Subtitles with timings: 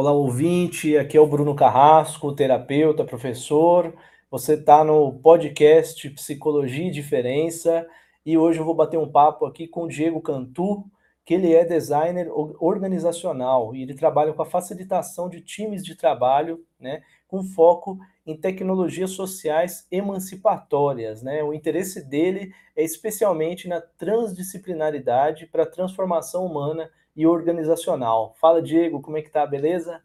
[0.00, 0.96] Olá, ouvinte.
[0.96, 3.92] Aqui é o Bruno Carrasco, terapeuta, professor.
[4.30, 7.84] Você está no podcast Psicologia e Diferença
[8.24, 10.84] e hoje eu vou bater um papo aqui com o Diego Cantu,
[11.24, 12.30] que ele é designer
[12.60, 18.36] organizacional e ele trabalha com a facilitação de times de trabalho, né, com foco em
[18.36, 21.42] tecnologias sociais emancipatórias, né?
[21.44, 28.34] O interesse dele é especialmente na transdisciplinaridade para a transformação humana e organizacional.
[28.40, 30.02] Fala, Diego, como é que tá, beleza?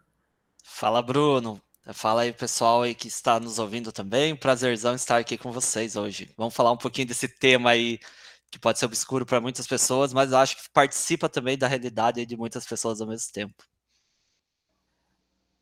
[0.63, 1.59] Fala, Bruno.
[1.93, 4.35] Fala aí, pessoal aí que está nos ouvindo também.
[4.35, 6.29] Prazerzão estar aqui com vocês hoje.
[6.37, 7.99] Vamos falar um pouquinho desse tema aí
[8.49, 12.37] que pode ser obscuro para muitas pessoas, mas acho que participa também da realidade de
[12.37, 13.63] muitas pessoas ao mesmo tempo.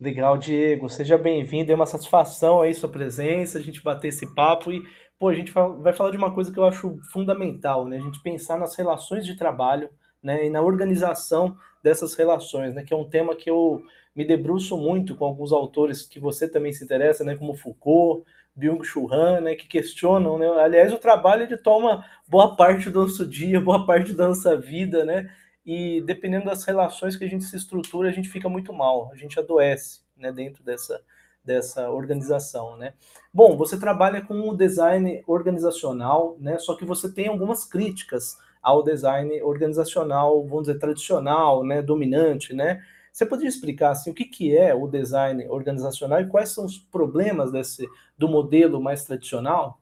[0.01, 0.89] Legal, Diego.
[0.89, 1.71] Seja bem-vindo.
[1.71, 4.81] É uma satisfação aí sua presença, a gente bater esse papo e,
[5.19, 7.97] pô, a gente vai falar de uma coisa que eu acho fundamental, né?
[7.97, 9.91] A gente pensar nas relações de trabalho
[10.23, 13.83] né, e na organização dessas relações, né, que é um tema que eu
[14.15, 18.23] me debruço muito com alguns autores que você também se interessa, né, como Foucault,
[18.55, 23.25] Byung-Chul Han, né, que questionam, né, aliás, o trabalho ele toma boa parte do nosso
[23.25, 25.31] dia, boa parte da nossa vida, né,
[25.65, 29.15] e dependendo das relações que a gente se estrutura, a gente fica muito mal, a
[29.15, 31.01] gente adoece, né, dentro dessa,
[31.43, 32.93] dessa organização, né.
[33.33, 38.83] Bom, você trabalha com o design organizacional, né, só que você tem algumas críticas ao
[38.83, 42.81] design organizacional, vamos dizer, tradicional, né, dominante, né?
[43.11, 46.77] Você poderia explicar assim, o que, que é o design organizacional e quais são os
[46.77, 47.85] problemas desse
[48.17, 49.80] do modelo mais tradicional?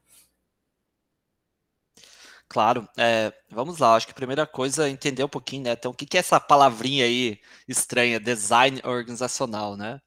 [2.50, 3.96] Claro, é, vamos lá.
[3.96, 5.74] Acho que a primeira coisa é entender um pouquinho, né?
[5.74, 10.02] Então, o que, que é essa palavrinha aí estranha, design organizacional, né?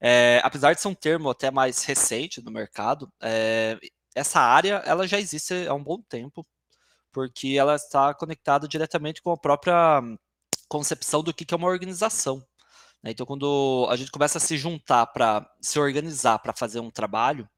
[0.00, 3.78] É, apesar de ser um termo até mais recente no mercado, é,
[4.14, 6.46] essa área ela já existe há um bom tempo
[7.12, 10.02] porque ela está conectada diretamente com a própria
[10.68, 12.38] concepção do que é uma organização.
[13.02, 13.12] Né?
[13.12, 17.48] Então, quando a gente começa a se juntar para se organizar para fazer um trabalho,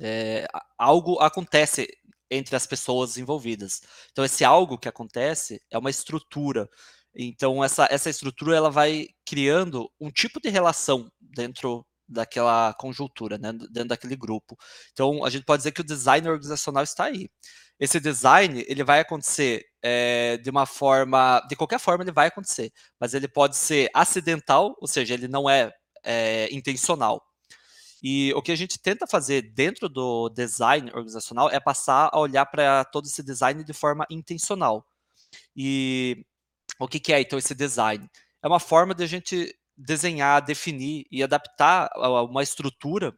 [0.00, 0.46] é,
[0.78, 1.88] algo acontece
[2.30, 3.82] entre as pessoas envolvidas.
[4.12, 6.68] Então, esse algo que acontece é uma estrutura.
[7.14, 13.52] Então, essa, essa estrutura ela vai criando um tipo de relação dentro daquela conjuntura, né,
[13.52, 14.56] dentro daquele grupo.
[14.92, 17.28] Então, a gente pode dizer que o design organizacional está aí
[17.80, 22.70] esse design ele vai acontecer é, de uma forma, de qualquer forma ele vai acontecer,
[23.00, 25.72] mas ele pode ser acidental, ou seja, ele não é,
[26.04, 27.22] é intencional.
[28.02, 32.46] E o que a gente tenta fazer dentro do design organizacional é passar a olhar
[32.46, 34.86] para todo esse design de forma intencional.
[35.54, 36.24] E
[36.78, 38.08] o que, que é então esse design?
[38.42, 43.14] É uma forma de a gente desenhar, definir e adaptar uma estrutura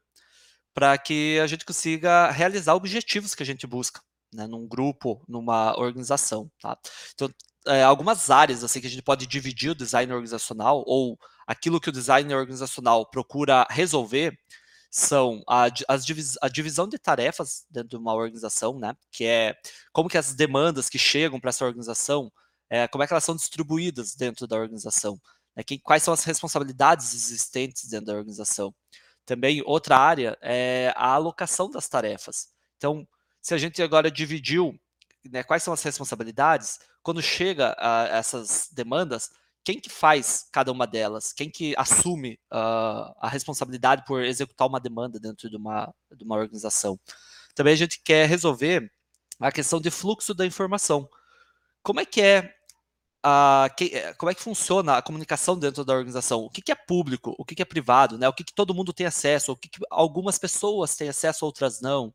[0.74, 4.00] para que a gente consiga realizar objetivos que a gente busca
[4.32, 6.78] né, num grupo, numa organização, tá?
[7.14, 7.28] Então,
[7.66, 11.90] é, algumas áreas assim que a gente pode dividir o design organizacional ou aquilo que
[11.90, 14.36] o design organizacional procura resolver
[14.94, 18.94] são a, as divis, a divisão de tarefas dentro de uma organização, né?
[19.10, 19.56] Que é
[19.90, 22.30] como que as demandas que chegam para essa organização,
[22.68, 25.18] é, como é que elas são distribuídas dentro da organização,
[25.56, 28.74] né, que, quais são as responsabilidades existentes dentro da organização.
[29.24, 32.48] Também outra área é a alocação das tarefas.
[32.76, 33.08] Então,
[33.40, 34.78] se a gente agora dividiu
[35.24, 39.30] né, quais são as responsabilidades, quando chega a essas demandas,
[39.64, 41.32] quem que faz cada uma delas?
[41.32, 46.36] Quem que assume uh, a responsabilidade por executar uma demanda dentro de uma, de uma
[46.36, 46.98] organização?
[47.54, 48.90] Também a gente quer resolver
[49.40, 51.08] a questão de fluxo da informação.
[51.82, 52.54] Como é que é
[53.22, 56.40] a, que, eh, como é que funciona a comunicação dentro da organização?
[56.40, 57.34] O que, que é público?
[57.38, 58.18] O que, que é privado?
[58.18, 58.28] Né?
[58.28, 59.52] O que, todo mundo tem acesso?
[59.52, 62.12] O que algumas pessoas têm acesso, outras não?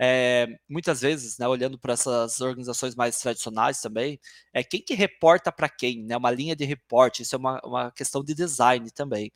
[0.00, 4.18] É, muitas vezes, né, olhando para essas organizações mais tradicionais também,
[4.52, 7.90] é quem que reporta para quem, né, uma linha de reporte, isso é uma, uma
[7.90, 9.32] questão de design também.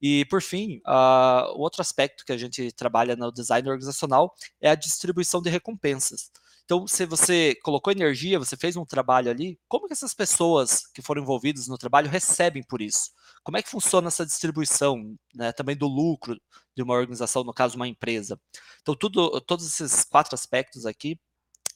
[0.00, 4.74] E, por fim, uh, outro aspecto que a gente trabalha no design organizacional é a
[4.74, 6.30] distribuição de recompensas.
[6.64, 11.00] Então, se você colocou energia, você fez um trabalho ali, como que essas pessoas que
[11.00, 13.10] foram envolvidas no trabalho recebem por isso?
[13.46, 16.36] Como é que funciona essa distribuição né, também do lucro
[16.76, 18.40] de uma organização, no caso, uma empresa?
[18.82, 21.16] Então, tudo, todos esses quatro aspectos aqui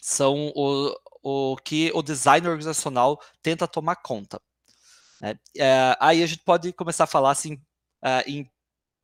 [0.03, 4.43] são o, o que o design organizacional tenta tomar conta.
[5.21, 5.39] Né?
[5.57, 8.51] É, aí a gente pode começar a falar assim, uh, em,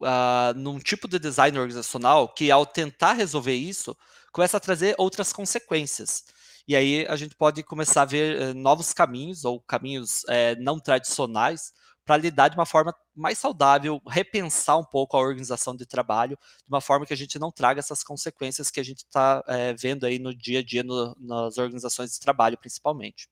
[0.03, 3.97] uh, num tipo de design organizacional que, ao tentar resolver isso,
[4.33, 6.25] começa a trazer outras consequências.
[6.67, 10.81] E aí a gente pode começar a ver uh, novos caminhos ou caminhos eh, não
[10.81, 11.73] tradicionais
[12.07, 16.69] para lidar de uma forma mais saudável, repensar um pouco a organização de trabalho, de
[16.69, 20.07] uma forma que a gente não traga essas consequências que a gente está é, vendo
[20.07, 23.29] aí no dia a dia no, nas organizações de trabalho, principalmente.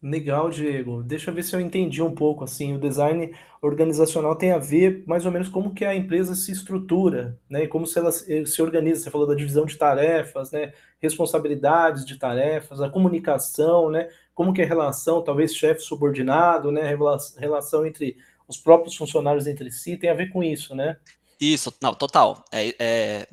[0.00, 1.02] Legal, Diego.
[1.02, 2.72] Deixa eu ver se eu entendi um pouco assim.
[2.72, 7.36] O design organizacional tem a ver mais ou menos como que a empresa se estrutura,
[7.50, 7.66] né?
[7.66, 9.02] Como se ela se organiza.
[9.02, 10.72] Você falou da divisão de tarefas, né?
[11.00, 14.08] Responsabilidades de tarefas, a comunicação, né?
[14.38, 16.96] Como que é a relação, talvez chefe subordinado, né?
[17.36, 20.96] Relação entre os próprios funcionários entre si tem a ver com isso, né?
[21.40, 22.44] Isso, não, total.
[22.52, 23.28] É, é,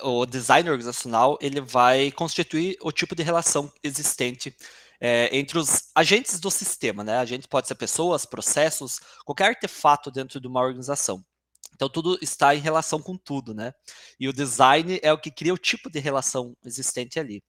[0.00, 4.56] o design organizacional ele vai constituir o tipo de relação existente
[5.00, 7.18] é, entre os agentes do sistema, né?
[7.18, 11.24] A gente pode ser pessoas, processos, qualquer artefato dentro de uma organização.
[11.74, 13.72] Então tudo está em relação com tudo, né?
[14.20, 17.42] E o design é o que cria o tipo de relação existente ali.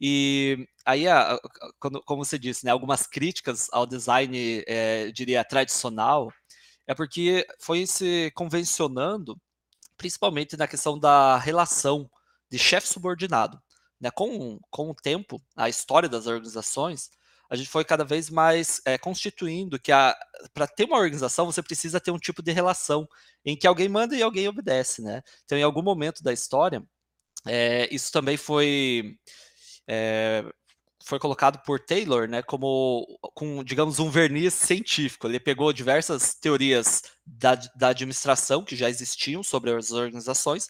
[0.00, 1.04] E aí,
[1.80, 6.30] como você disse, né, algumas críticas ao design, é, diria, tradicional,
[6.86, 9.40] é porque foi se convencionando,
[9.96, 12.08] principalmente na questão da relação
[12.50, 13.60] de chefe subordinado.
[14.00, 14.10] Né?
[14.10, 17.10] Com, com o tempo, a história das organizações,
[17.48, 19.92] a gente foi cada vez mais é, constituindo que
[20.52, 23.08] para ter uma organização você precisa ter um tipo de relação
[23.44, 25.22] em que alguém manda e alguém obedece, né?
[25.44, 26.82] Então, em algum momento da história,
[27.46, 29.16] é, isso também foi
[29.88, 30.44] é,
[31.04, 35.26] foi colocado por Taylor, né, como com, digamos, um verniz científico.
[35.26, 40.68] Ele pegou diversas teorias da, da administração que já existiam sobre as organizações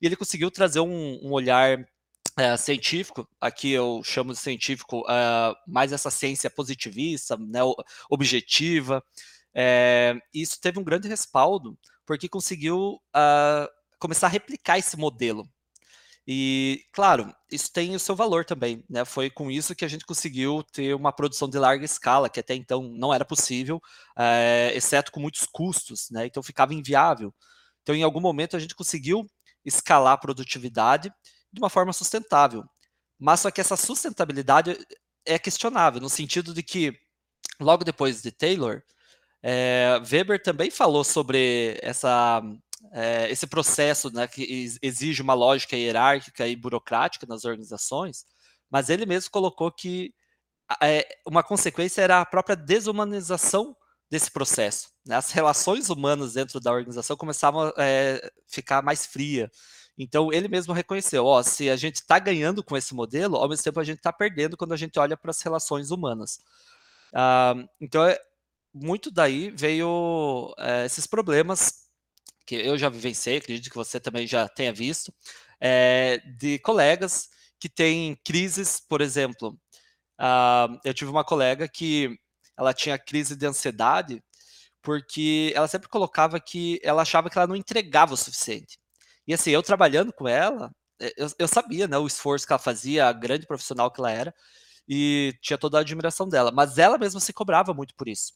[0.00, 1.86] e ele conseguiu trazer um, um olhar
[2.38, 7.60] é, científico, aqui eu chamo de científico uh, mais essa ciência positivista, né,
[8.10, 9.02] objetiva.
[9.54, 15.48] É, isso teve um grande respaldo, porque conseguiu uh, começar a replicar esse modelo.
[16.28, 18.84] E, claro, isso tem o seu valor também.
[18.90, 19.04] Né?
[19.04, 22.54] Foi com isso que a gente conseguiu ter uma produção de larga escala, que até
[22.54, 23.80] então não era possível,
[24.18, 26.26] é, exceto com muitos custos, né?
[26.26, 27.32] então ficava inviável.
[27.82, 29.24] Então, em algum momento, a gente conseguiu
[29.64, 31.12] escalar a produtividade
[31.52, 32.64] de uma forma sustentável.
[33.18, 34.76] Mas só que essa sustentabilidade
[35.24, 36.98] é questionável, no sentido de que,
[37.60, 38.82] logo depois de Taylor,
[39.42, 42.42] é, Weber também falou sobre essa,
[42.92, 48.24] é, esse processo né, que exige uma lógica hierárquica e burocrática nas organizações,
[48.70, 50.14] mas ele mesmo colocou que
[50.82, 53.76] é, uma consequência era a própria desumanização
[54.10, 54.90] desse processo.
[55.04, 55.16] Né?
[55.16, 59.50] As relações humanas dentro da organização começavam a é, ficar mais fria,
[59.98, 63.64] então ele mesmo reconheceu, ó, se a gente está ganhando com esse modelo, ao mesmo
[63.64, 66.38] tempo a gente está perdendo quando a gente olha para as relações humanas.
[67.12, 68.20] Uh, então é,
[68.74, 71.85] muito daí veio é, esses problemas
[72.46, 75.12] que eu já vivenciei, acredito que você também já tenha visto,
[75.60, 77.28] é, de colegas
[77.58, 79.58] que têm crises, por exemplo,
[80.20, 82.18] uh, eu tive uma colega que
[82.56, 84.22] ela tinha crise de ansiedade
[84.82, 88.78] porque ela sempre colocava que ela achava que ela não entregava o suficiente.
[89.26, 90.70] E assim, eu trabalhando com ela,
[91.00, 94.12] eh, eu, eu sabia, né, o esforço que ela fazia, a grande profissional que ela
[94.12, 94.34] era,
[94.88, 96.52] e tinha toda a admiração dela.
[96.52, 98.34] Mas ela mesma se cobrava muito por isso.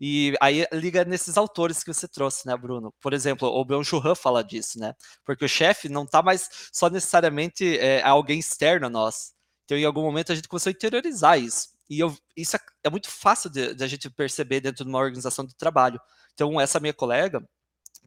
[0.00, 2.92] E aí liga nesses autores que você trouxe, né, Bruno?
[3.02, 4.94] Por exemplo, o Byung Chul fala disso, né?
[5.26, 9.32] Porque o chefe não está mais só necessariamente é, alguém externo a nós.
[9.64, 11.68] Então, em algum momento, a gente começou a interiorizar isso.
[11.88, 15.44] E eu, isso é, é muito fácil de, a gente perceber dentro de uma organização
[15.44, 16.00] de trabalho.
[16.32, 17.42] Então, essa minha colega,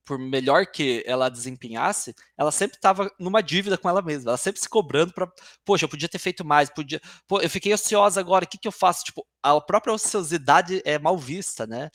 [0.05, 4.31] por melhor que ela desempenhasse, ela sempre estava numa dívida com ela mesma.
[4.31, 5.31] Ela sempre se cobrando para,
[5.65, 8.67] poxa, eu podia ter feito mais, podia, pô, eu fiquei ociosa agora, o que, que
[8.67, 9.03] eu faço?
[9.05, 11.89] Tipo, a própria ociosidade é mal vista, né?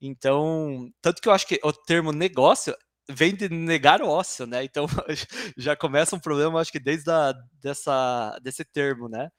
[0.00, 2.74] Então, tanto que eu acho que o termo negócio
[3.08, 4.64] vem de negar o ócio, né?
[4.64, 4.86] Então,
[5.56, 9.30] já começa um problema, acho que desde a, dessa, desse termo, né?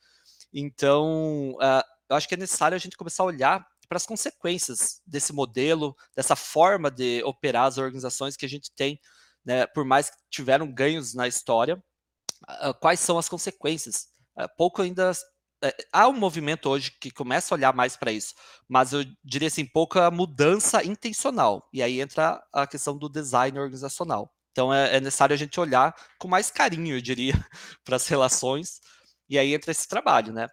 [0.53, 5.01] Então, uh, eu acho que é necessário a gente começar a olhar para as consequências
[5.05, 8.99] desse modelo, dessa forma de operar as organizações que a gente tem,
[9.45, 11.81] né, por mais que tiveram ganhos na história,
[12.49, 14.07] uh, quais são as consequências?
[14.37, 18.33] Uh, pouco ainda uh, há um movimento hoje que começa a olhar mais para isso,
[18.67, 21.67] mas eu diria assim pouca mudança intencional.
[21.71, 24.31] E aí entra a questão do design organizacional.
[24.51, 27.33] Então é, é necessário a gente olhar com mais carinho, eu diria,
[27.83, 28.79] para as relações.
[29.29, 30.47] E aí entra esse trabalho, né?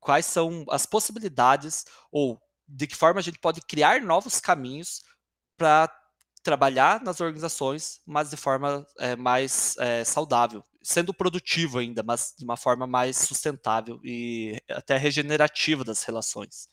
[0.00, 5.02] Quais são as possibilidades ou de que forma a gente pode criar novos caminhos
[5.56, 5.88] para
[6.42, 12.44] trabalhar nas organizações, mas de forma é, mais é, saudável, sendo produtivo ainda, mas de
[12.44, 16.68] uma forma mais sustentável e até regenerativa das relações.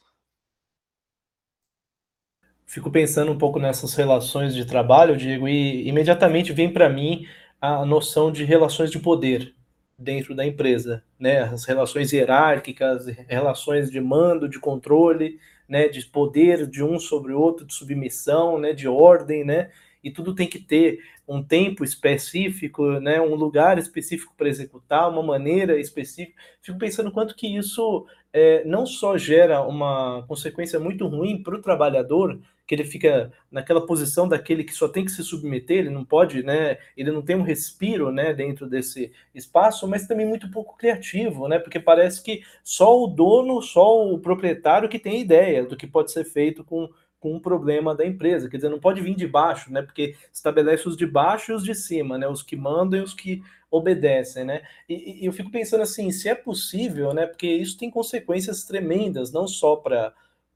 [2.65, 7.27] Fico pensando um pouco nessas relações de trabalho, Diego, e imediatamente vem para mim
[7.59, 9.53] a noção de relações de poder
[9.97, 11.41] dentro da empresa, né?
[11.41, 15.39] As relações hierárquicas, relações de mando, de controle,
[15.71, 19.71] né, de poder de um sobre o outro, de submissão, né, de ordem, né?
[20.03, 25.23] e tudo tem que ter um tempo específico, né, um lugar específico para executar, uma
[25.23, 26.41] maneira específica.
[26.61, 31.61] Fico pensando quanto que isso é, não só gera uma consequência muito ruim para o
[31.61, 32.39] trabalhador,
[32.71, 36.41] que ele fica naquela posição daquele que só tem que se submeter, ele não pode,
[36.41, 41.49] né, ele não tem um respiro, né, dentro desse espaço, mas também muito pouco criativo,
[41.49, 45.85] né, porque parece que só o dono, só o proprietário que tem ideia do que
[45.85, 49.27] pode ser feito com com um problema da empresa, quer dizer, não pode vir de
[49.27, 49.83] baixo, né?
[49.83, 52.27] Porque estabelece os de baixo e os de cima, né?
[52.27, 54.63] Os que mandam e os que obedecem, né?
[54.89, 57.27] E, e eu fico pensando assim, se é possível, né?
[57.27, 60.11] Porque isso tem consequências tremendas, não só para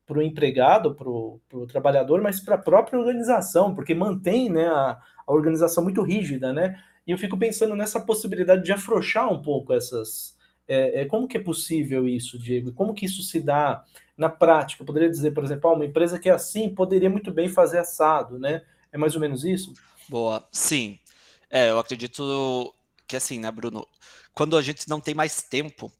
[0.05, 4.99] para o empregado, para o trabalhador, mas para a própria organização, porque mantém né, a,
[5.25, 6.79] a organização muito rígida, né?
[7.07, 10.35] E eu fico pensando nessa possibilidade de afrouxar um pouco essas.
[10.67, 12.73] É, é, como que é possível isso, Diego?
[12.73, 13.83] Como que isso se dá
[14.17, 14.81] na prática?
[14.81, 17.77] Eu poderia dizer, por exemplo, ah, uma empresa que é assim poderia muito bem fazer
[17.77, 18.63] assado, né?
[18.91, 19.73] É mais ou menos isso?
[20.09, 20.99] Boa, sim.
[21.49, 22.73] É, eu acredito
[23.07, 23.87] que assim, né, Bruno?
[24.33, 25.91] Quando a gente não tem mais tempo,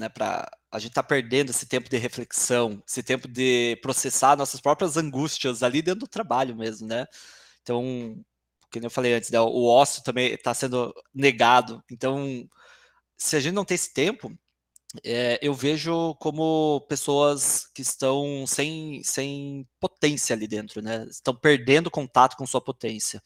[0.00, 4.60] né, para a gente tá perdendo esse tempo de reflexão, esse tempo de processar nossas
[4.60, 7.06] próprias angústias ali dentro do trabalho mesmo, né?
[7.62, 8.16] Então,
[8.72, 11.82] como eu falei antes, né, o ócio também está sendo negado.
[11.90, 12.48] Então,
[13.16, 14.32] se a gente não tem esse tempo,
[15.04, 21.06] é, eu vejo como pessoas que estão sem, sem potência ali dentro, né?
[21.10, 23.22] Estão perdendo contato com sua potência.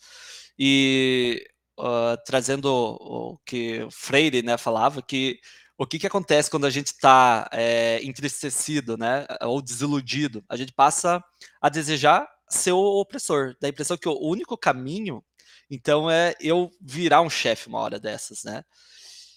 [0.59, 1.47] E
[1.79, 5.39] uh, trazendo o que Freire né, falava, que
[5.85, 10.45] o que, que acontece quando a gente está é, entristecido, né, ou desiludido?
[10.49, 11.23] A gente passa
[11.61, 15.23] a desejar ser o opressor, da impressão que o único caminho,
[15.71, 18.63] então, é eu virar um chefe uma hora dessas, né?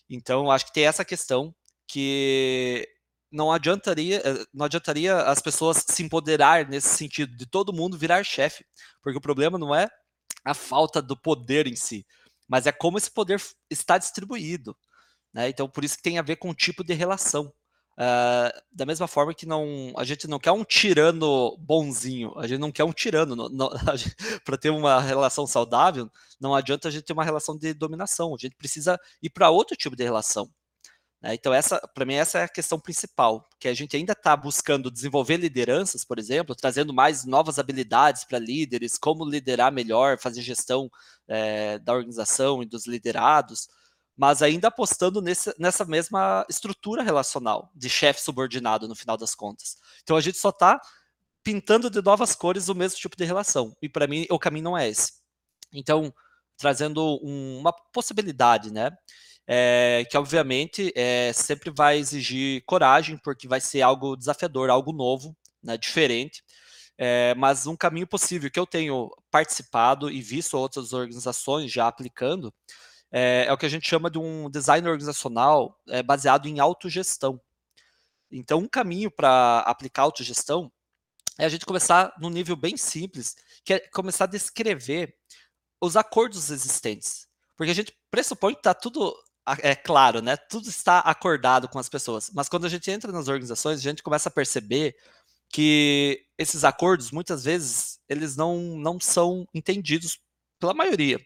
[0.10, 1.54] Então, acho que tem essa questão
[1.88, 2.88] que
[3.32, 8.24] não adiantaria, eh, não adiantaria as pessoas se empoderar nesse sentido de todo mundo virar
[8.24, 8.66] chefe,
[9.02, 9.88] porque o problema não é
[10.46, 12.06] a falta do poder em si,
[12.48, 14.76] mas é como esse poder está distribuído.
[15.34, 15.50] Né?
[15.50, 17.52] Então, por isso que tem a ver com o tipo de relação.
[18.00, 22.60] Uh, da mesma forma que não, a gente não quer um tirano bonzinho, a gente
[22.60, 23.36] não quer um tirano.
[24.46, 28.38] Para ter uma relação saudável, não adianta a gente ter uma relação de dominação, a
[28.40, 30.48] gente precisa ir para outro tipo de relação.
[31.22, 31.34] Né?
[31.34, 34.92] Então, essa, para mim, essa é a questão principal, que a gente ainda está buscando
[34.92, 40.90] desenvolver lideranças, por exemplo, trazendo mais novas habilidades para líderes, como liderar melhor, fazer gestão
[41.28, 43.68] é, da organização e dos liderados,
[44.18, 49.78] mas ainda apostando nesse, nessa mesma estrutura relacional de chefe subordinado no final das contas.
[50.04, 50.82] Então, a gente só está
[51.44, 54.78] pintando de novas cores o mesmo tipo de relação, e para mim, o caminho não
[54.78, 55.14] é esse.
[55.72, 56.14] Então,
[56.58, 58.92] trazendo um, uma possibilidade, né?
[59.48, 65.36] é, que obviamente é, sempre vai exigir coragem, porque vai ser algo desafiador, algo novo,
[65.64, 66.44] né, diferente,
[66.98, 72.54] é, mas um caminho possível que eu tenho participado e visto outras organizações já aplicando
[73.12, 77.40] é, é o que a gente chama de um design organizacional baseado em autogestão.
[78.32, 80.72] Então, um caminho para aplicar autogestão
[81.40, 85.16] é a gente começar num nível bem simples, que é começar a descrever
[85.80, 87.28] os acordos existentes.
[87.56, 89.16] Porque a gente pressupõe que está tudo
[89.62, 90.36] é claro, né?
[90.36, 92.30] Tudo está acordado com as pessoas.
[92.34, 94.96] Mas quando a gente entra nas organizações, a gente começa a perceber
[95.50, 100.20] que esses acordos, muitas vezes, eles não, não são entendidos
[100.60, 101.20] pela maioria.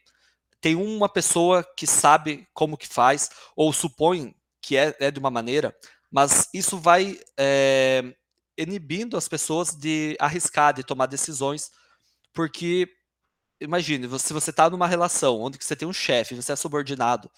[0.62, 5.32] Tem uma pessoa que sabe como que faz, ou supõe que é, é de uma
[5.32, 5.76] maneira,
[6.12, 8.14] mas isso vai é,
[8.58, 11.72] inibindo as pessoas de arriscar, de tomar decisões,
[12.34, 12.88] porque,
[13.60, 17.30] imagine, se você está numa relação onde você tem um chefe, você é subordinado,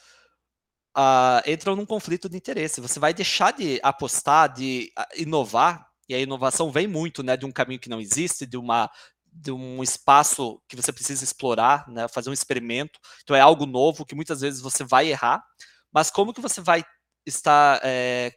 [0.98, 2.82] uh, entram num conflito de interesse.
[2.82, 7.46] Você vai deixar de apostar, de ah, inovar, e a inovação vem muito né, de
[7.46, 8.90] um caminho que não existe, de uma
[9.34, 13.00] de um espaço que você precisa explorar, né, fazer um experimento.
[13.24, 15.44] Então é algo novo que muitas vezes você vai errar,
[15.92, 16.84] mas como que você vai
[17.26, 18.32] estar é,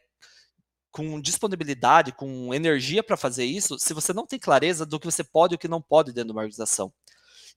[0.91, 5.23] com disponibilidade, com energia para fazer isso, se você não tem clareza do que você
[5.23, 6.91] pode e o que não pode dentro de uma organização?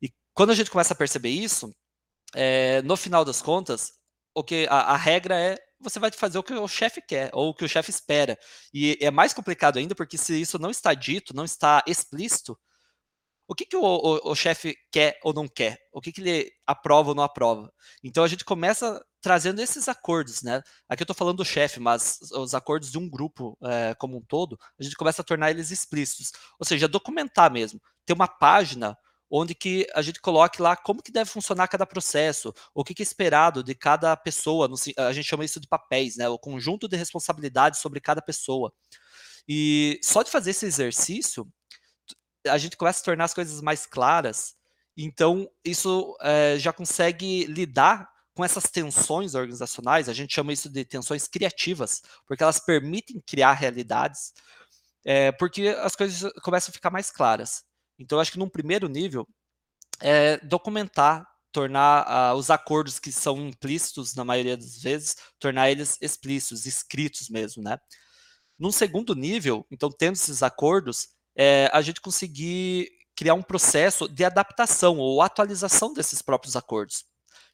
[0.02, 1.74] E quando a gente começa a perceber isso,
[2.34, 3.92] é, no final das contas,
[4.34, 7.50] o que a, a regra é você vai fazer o que o chefe quer ou
[7.50, 8.38] o que o chefe espera.
[8.72, 12.58] E é mais complicado ainda porque se isso não está dito, não está explícito,
[13.50, 15.76] o que, que o, o, o chefe quer ou não quer?
[15.92, 17.68] O que, que ele aprova ou não aprova?
[18.04, 20.62] Então a gente começa trazendo esses acordos, né?
[20.88, 24.22] Aqui eu estou falando do chefe, mas os acordos de um grupo é, como um
[24.22, 26.30] todo, a gente começa a tornar eles explícitos.
[26.60, 27.80] Ou seja, documentar mesmo.
[28.06, 28.96] Ter uma página
[29.28, 33.02] onde que a gente coloque lá como que deve funcionar cada processo, o que, que
[33.02, 36.28] é esperado de cada pessoa, no, a gente chama isso de papéis, né?
[36.28, 38.72] O conjunto de responsabilidades sobre cada pessoa.
[39.48, 41.48] E só de fazer esse exercício,
[42.46, 44.54] a gente começa a tornar as coisas mais claras
[44.96, 50.84] Então, isso é, já consegue lidar com essas tensões organizacionais, a gente chama isso de
[50.84, 54.32] tensões criativas, porque elas permitem criar realidades,
[55.04, 57.64] é, porque as coisas começam a ficar mais claras.
[57.98, 59.26] Então, acho que num primeiro nível,
[60.00, 65.98] é documentar, tornar uh, os acordos que são implícitos, na maioria das vezes, tornar eles
[66.00, 67.78] explícitos, escritos mesmo, né?
[68.58, 71.08] Num segundo nível, então, tendo esses acordos,
[71.42, 77.02] é, a gente conseguir criar um processo de adaptação ou atualização desses próprios acordos.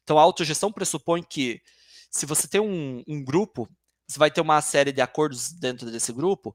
[0.03, 1.61] Então, a autogestão pressupõe que,
[2.11, 3.65] se você tem um, um grupo,
[4.05, 6.53] você vai ter uma série de acordos dentro desse grupo,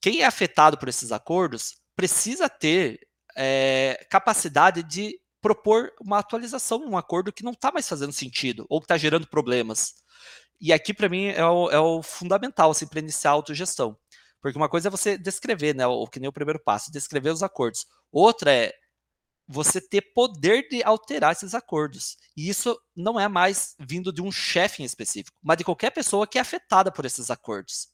[0.00, 2.98] quem é afetado por esses acordos precisa ter
[3.36, 8.80] é, capacidade de propor uma atualização, um acordo que não está mais fazendo sentido ou
[8.80, 9.94] que está gerando problemas.
[10.60, 13.96] E aqui, para mim, é o, é o fundamental assim, para iniciar a autogestão.
[14.42, 15.86] Porque uma coisa é você descrever, né?
[15.86, 17.86] O que nem o primeiro passo, descrever os acordos.
[18.10, 18.72] Outra é
[19.46, 22.16] você ter poder de alterar esses acordos.
[22.36, 26.26] E isso não é mais vindo de um chefe em específico, mas de qualquer pessoa
[26.26, 27.88] que é afetada por esses acordos.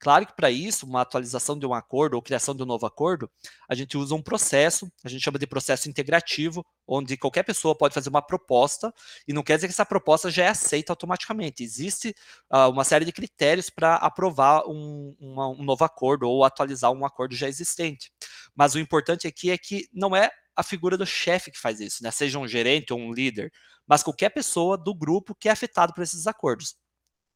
[0.00, 3.30] Claro que para isso, uma atualização de um acordo ou criação de um novo acordo,
[3.68, 7.94] a gente usa um processo, a gente chama de processo integrativo, onde qualquer pessoa pode
[7.94, 8.92] fazer uma proposta,
[9.26, 11.62] e não quer dizer que essa proposta já é aceita automaticamente.
[11.62, 12.14] Existe
[12.52, 17.04] uh, uma série de critérios para aprovar um, uma, um novo acordo ou atualizar um
[17.04, 18.12] acordo já existente.
[18.54, 22.02] Mas o importante aqui é que não é a figura do chefe que faz isso,
[22.02, 22.10] né?
[22.10, 23.52] seja um gerente ou um líder,
[23.86, 26.74] mas qualquer pessoa do grupo que é afetado por esses acordos.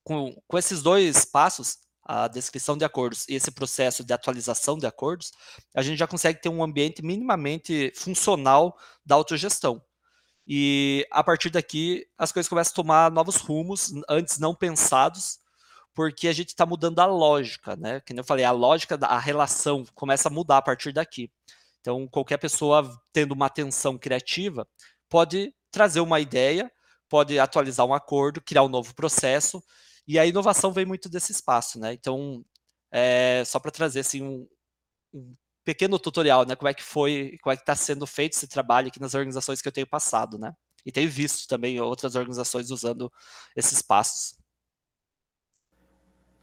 [0.05, 4.87] Com, com esses dois passos, a descrição de acordos e esse processo de atualização de
[4.87, 5.32] acordos,
[5.75, 9.82] a gente já consegue ter um ambiente minimamente funcional da autogestão.
[10.47, 15.38] E a partir daqui, as coisas começam a tomar novos rumos, antes não pensados,
[15.94, 18.00] porque a gente está mudando a lógica, né?
[18.00, 21.30] Como eu falei, a lógica, a relação começa a mudar a partir daqui.
[21.80, 24.66] Então, qualquer pessoa tendo uma atenção criativa
[25.09, 26.71] pode trazer uma ideia,
[27.09, 29.62] pode atualizar um acordo, criar um novo processo
[30.06, 31.92] e a inovação vem muito desse espaço, né?
[31.92, 32.44] Então,
[32.90, 34.49] é, só para trazer assim, um,
[35.14, 36.56] um, pequeno tutorial, né?
[36.56, 39.62] Como é que foi, como é que está sendo feito esse trabalho aqui nas organizações
[39.62, 40.52] que eu tenho passado, né?
[40.85, 43.11] E tenho visto também outras organizações usando
[43.57, 44.35] esses passos.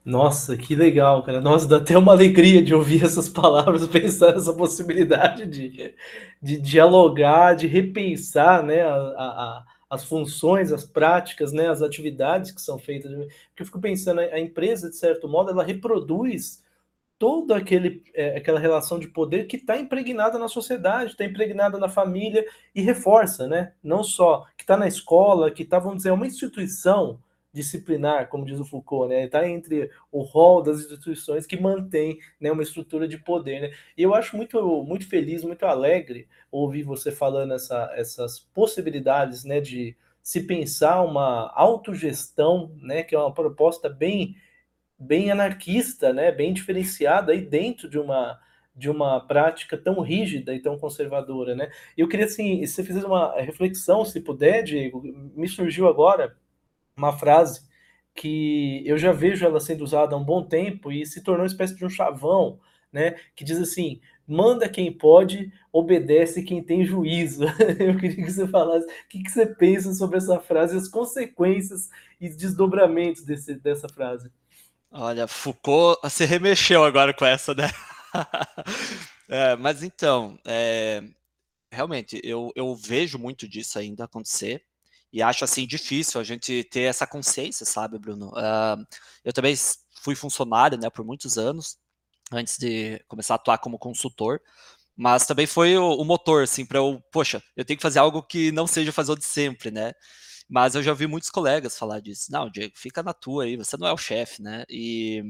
[0.04, 1.42] Nossa, que legal, cara.
[1.42, 5.94] Nossa, dá até uma alegria de ouvir essas palavras, pensar nessa possibilidade de,
[6.42, 12.62] de dialogar, de repensar né, a, a, as funções, as práticas, né, as atividades que
[12.62, 13.12] são feitas.
[13.12, 16.64] Porque eu fico pensando, a empresa, de certo modo, ela reproduz
[17.18, 21.90] toda aquele, é, aquela relação de poder que está impregnada na sociedade, está impregnada na
[21.90, 23.74] família e reforça, né?
[23.84, 27.20] Não só que está na escola, que está, vamos dizer, uma instituição
[27.52, 29.26] disciplinar, como diz o Foucault, né?
[29.26, 33.72] Está entre o rol das instituições que mantém né, uma estrutura de poder, né?
[33.98, 39.60] E eu acho muito, muito feliz, muito alegre ouvir você falando essa, essas possibilidades, né,
[39.60, 44.36] de se pensar uma autogestão, né, que é uma proposta bem
[45.02, 48.40] bem anarquista, né, bem diferenciada aí dentro de uma
[48.76, 51.70] de uma prática tão rígida e tão conservadora, né?
[51.98, 55.02] Eu queria assim, se você fizer uma reflexão, se puder, Diego,
[55.36, 56.38] me surgiu agora
[57.00, 57.68] uma frase
[58.14, 61.48] que eu já vejo ela sendo usada há um bom tempo e se tornou uma
[61.48, 62.60] espécie de um chavão,
[62.92, 63.16] né?
[63.36, 67.46] Que diz assim: manda quem pode, obedece quem tem juízo.
[67.80, 72.30] Eu queria que você falasse o que, você pensa sobre essa frase, as consequências e
[72.30, 74.30] desdobramentos desse, dessa frase.
[74.92, 77.70] Olha, Foucault se remexeu agora com essa, né?
[79.30, 81.04] é, mas então, é,
[81.72, 84.64] realmente, eu, eu vejo muito disso ainda acontecer.
[85.12, 88.30] E acho assim difícil a gente ter essa consciência, sabe, Bruno?
[88.30, 88.86] Uh,
[89.24, 89.56] eu também
[90.02, 91.78] fui funcionário, né, por muitos anos
[92.32, 94.40] antes de começar a atuar como consultor,
[94.96, 98.22] mas também foi o, o motor, assim, para eu, poxa, eu tenho que fazer algo
[98.24, 99.94] que não seja fazer o de sempre, né?
[100.50, 102.32] Mas eu já vi muitos colegas falar disso.
[102.32, 104.66] Não, Diego, fica na tua aí, você não é o chefe, né?
[104.70, 105.24] E,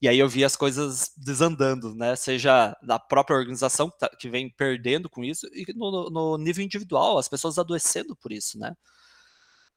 [0.00, 2.16] e aí eu vi as coisas desandando, né?
[2.16, 6.64] Seja da própria organização que, tá, que vem perdendo com isso, e no, no nível
[6.64, 8.74] individual, as pessoas adoecendo por isso, né?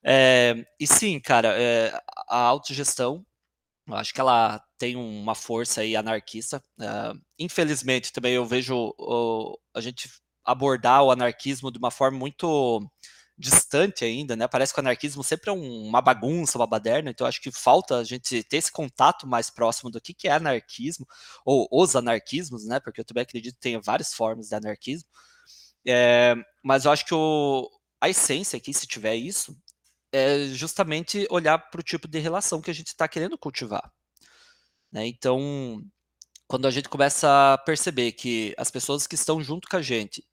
[0.09, 1.91] É, e sim, cara, é,
[2.29, 3.25] a autogestão,
[3.87, 6.63] eu acho que ela tem uma força aí anarquista.
[6.81, 10.09] É, infelizmente, também eu vejo o, a gente
[10.45, 12.81] abordar o anarquismo de uma forma muito
[13.37, 14.47] distante ainda, né?
[14.47, 17.97] Parece que o anarquismo sempre é um, uma bagunça, uma baderna, então acho que falta
[17.99, 21.07] a gente ter esse contato mais próximo do que, que é anarquismo,
[21.45, 22.79] ou os anarquismos, né?
[22.79, 25.09] Porque eu também acredito que tem várias formas de anarquismo.
[25.87, 27.69] É, mas eu acho que o,
[28.01, 29.55] a essência aqui, se tiver isso,
[30.11, 33.91] é justamente olhar para o tipo de relação que a gente está querendo cultivar.
[34.91, 35.07] Né?
[35.07, 35.81] Então,
[36.47, 40.23] quando a gente começa a perceber que as pessoas que estão junto com a gente,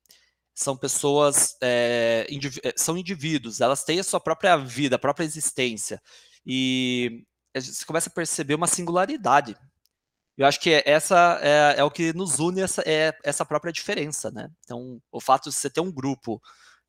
[0.55, 6.01] são pessoas, é, indiví são indivíduos, elas têm a sua própria vida, a própria existência.
[6.47, 9.57] E você começa a perceber uma singularidade.
[10.37, 14.31] Eu acho que essa é, é o que nos une essa, é essa própria diferença,
[14.31, 14.49] né?
[14.61, 16.41] Então, o fato de você ter um grupo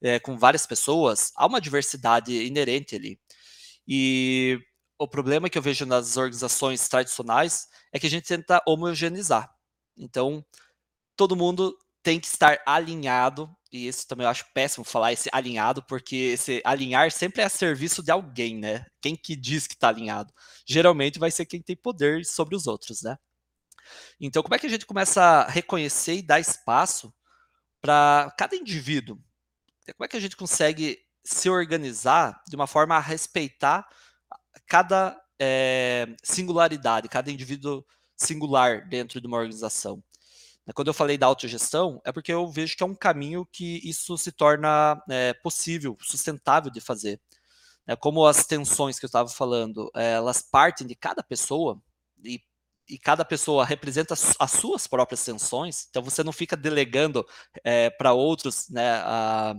[0.02, 3.20] é, com várias pessoas, há uma diversidade inerente ali.
[3.88, 4.60] E
[5.00, 9.50] o problema que eu vejo nas organizações tradicionais é que a gente tenta homogeneizar.
[9.98, 10.46] Então,
[11.16, 15.84] todo mundo tem que estar alinhado, e isso também eu acho péssimo falar esse alinhado,
[15.84, 18.86] porque esse alinhar sempre é a serviço de alguém, né?
[19.02, 20.34] Quem que diz que está alinhado?
[20.68, 23.18] Geralmente vai ser quem tem poder sobre os outros, né?
[24.20, 27.14] Então, como é que a gente começa a reconhecer e dar espaço
[27.82, 29.20] para cada indivíduo?
[29.94, 33.88] Como é que a gente consegue se organizar de uma forma a respeitar
[34.68, 40.04] cada é, singularidade, cada indivíduo singular dentro de uma organização?
[40.66, 43.80] Né, quando eu falei da autogestão, é porque eu vejo que é um caminho que
[43.88, 47.20] isso se torna é, possível, sustentável de fazer.
[47.88, 51.80] É, como as tensões que eu estava falando, é, elas partem de cada pessoa
[52.24, 52.42] e,
[52.88, 57.26] e, cada pessoa representa as suas próprias tensões, então você não fica delegando
[57.64, 59.56] é, para outros, né, a,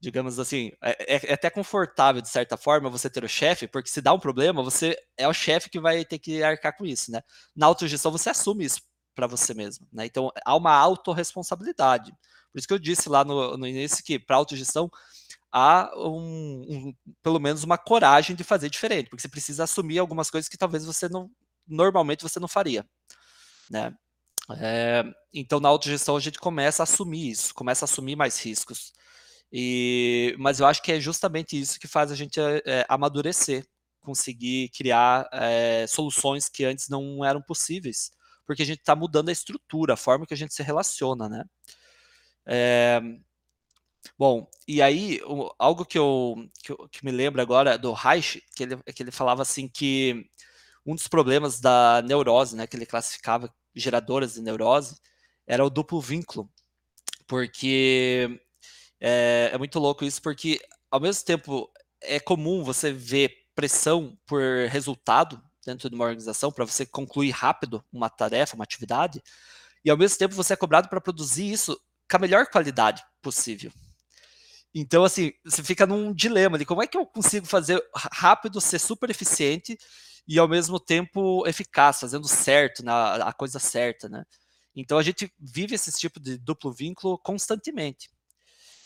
[0.00, 3.88] digamos assim, é, é, é, até confortável de certa forma você ter o chefe, porque
[3.88, 7.12] se dá um problema, você é o chefe que vai ter que arcar com isso,
[7.12, 7.22] né?
[7.54, 8.82] Na autogestão você assume isso
[9.14, 9.86] para você mesmo.
[9.92, 10.06] Né?
[10.06, 12.12] Então, há uma autorresponsabilidade.
[12.52, 14.90] Por isso que eu disse lá no, no início que para autogestão
[15.52, 20.30] há um, um, pelo menos uma coragem de fazer diferente, porque você precisa assumir algumas
[20.30, 21.30] coisas que talvez você não,
[21.72, 22.86] normalmente você não faria.
[23.70, 23.94] Né?
[24.58, 28.92] É, então, na autogestão, a gente começa a assumir isso, começa a assumir mais riscos.
[29.52, 33.66] E, mas eu acho que é justamente isso que faz a gente é, amadurecer,
[34.00, 38.10] conseguir criar é, soluções que antes não eram possíveis
[38.46, 41.44] porque a gente está mudando a estrutura, a forma que a gente se relaciona, né?
[42.46, 43.00] É,
[44.18, 45.20] bom, e aí,
[45.58, 49.10] algo que, eu, que, eu, que me lembra agora do Reich, que ele, que ele
[49.10, 50.28] falava assim que
[50.84, 54.96] um dos problemas da neurose, né, que ele classificava geradoras de neurose,
[55.46, 56.50] era o duplo vínculo,
[57.26, 58.40] porque
[59.00, 64.42] é, é muito louco isso, porque ao mesmo tempo é comum você ver pressão por
[64.68, 69.22] resultado dentro de uma organização para você concluir rápido uma tarefa, uma atividade,
[69.84, 71.78] e ao mesmo tempo você é cobrado para produzir isso
[72.10, 73.72] com a melhor qualidade possível.
[74.74, 78.78] Então, assim, você fica num dilema de como é que eu consigo fazer rápido, ser
[78.78, 79.78] super eficiente
[80.26, 84.24] e ao mesmo tempo eficaz, fazendo certo, na, a coisa certa, né?
[84.74, 88.10] Então a gente vive esse tipo de duplo vínculo constantemente.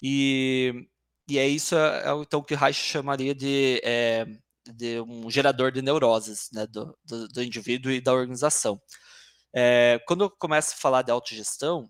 [0.02, 0.88] E,
[1.28, 4.26] e é isso é, é então que Reich chamaria de é,
[4.74, 8.80] de um gerador de neuroses né, do, do, do indivíduo e da organização.
[9.54, 11.88] É, quando eu começo a falar de autogestão,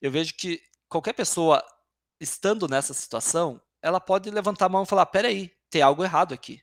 [0.00, 1.64] eu vejo que qualquer pessoa
[2.20, 6.60] estando nessa situação, ela pode levantar a mão e falar: peraí, tem algo errado aqui.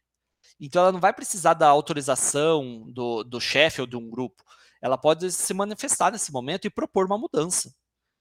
[0.59, 4.43] Então ela não vai precisar da autorização do, do chefe ou de um grupo.
[4.81, 7.73] Ela pode se manifestar nesse momento e propor uma mudança.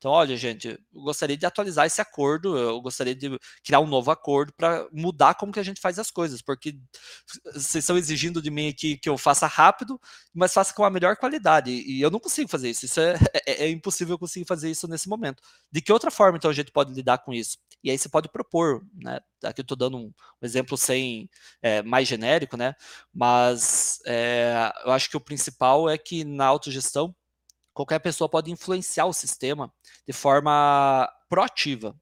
[0.05, 4.11] Então, olha, gente, eu gostaria de atualizar esse acordo, eu gostaria de criar um novo
[4.11, 6.77] acordo para mudar como que a gente faz as coisas, porque
[7.55, 9.99] vocês estão exigindo de mim aqui que eu faça rápido,
[10.35, 13.15] mas faça com a melhor qualidade, e eu não consigo fazer isso, isso é,
[13.49, 15.43] é, é impossível eu conseguir fazer isso nesse momento.
[15.73, 17.57] De que outra forma, então, a gente pode lidar com isso?
[17.83, 19.21] E aí você pode propor, né?
[19.43, 20.13] Aqui eu estou dando um,
[20.43, 21.31] exemplo sem
[21.63, 22.75] é, mais genérico, né?
[23.11, 27.15] Mas é, eu acho que o principal é que na autogestão
[27.75, 29.71] qualquer pessoa pode influenciar o sistema
[30.07, 31.95] de forma proativa.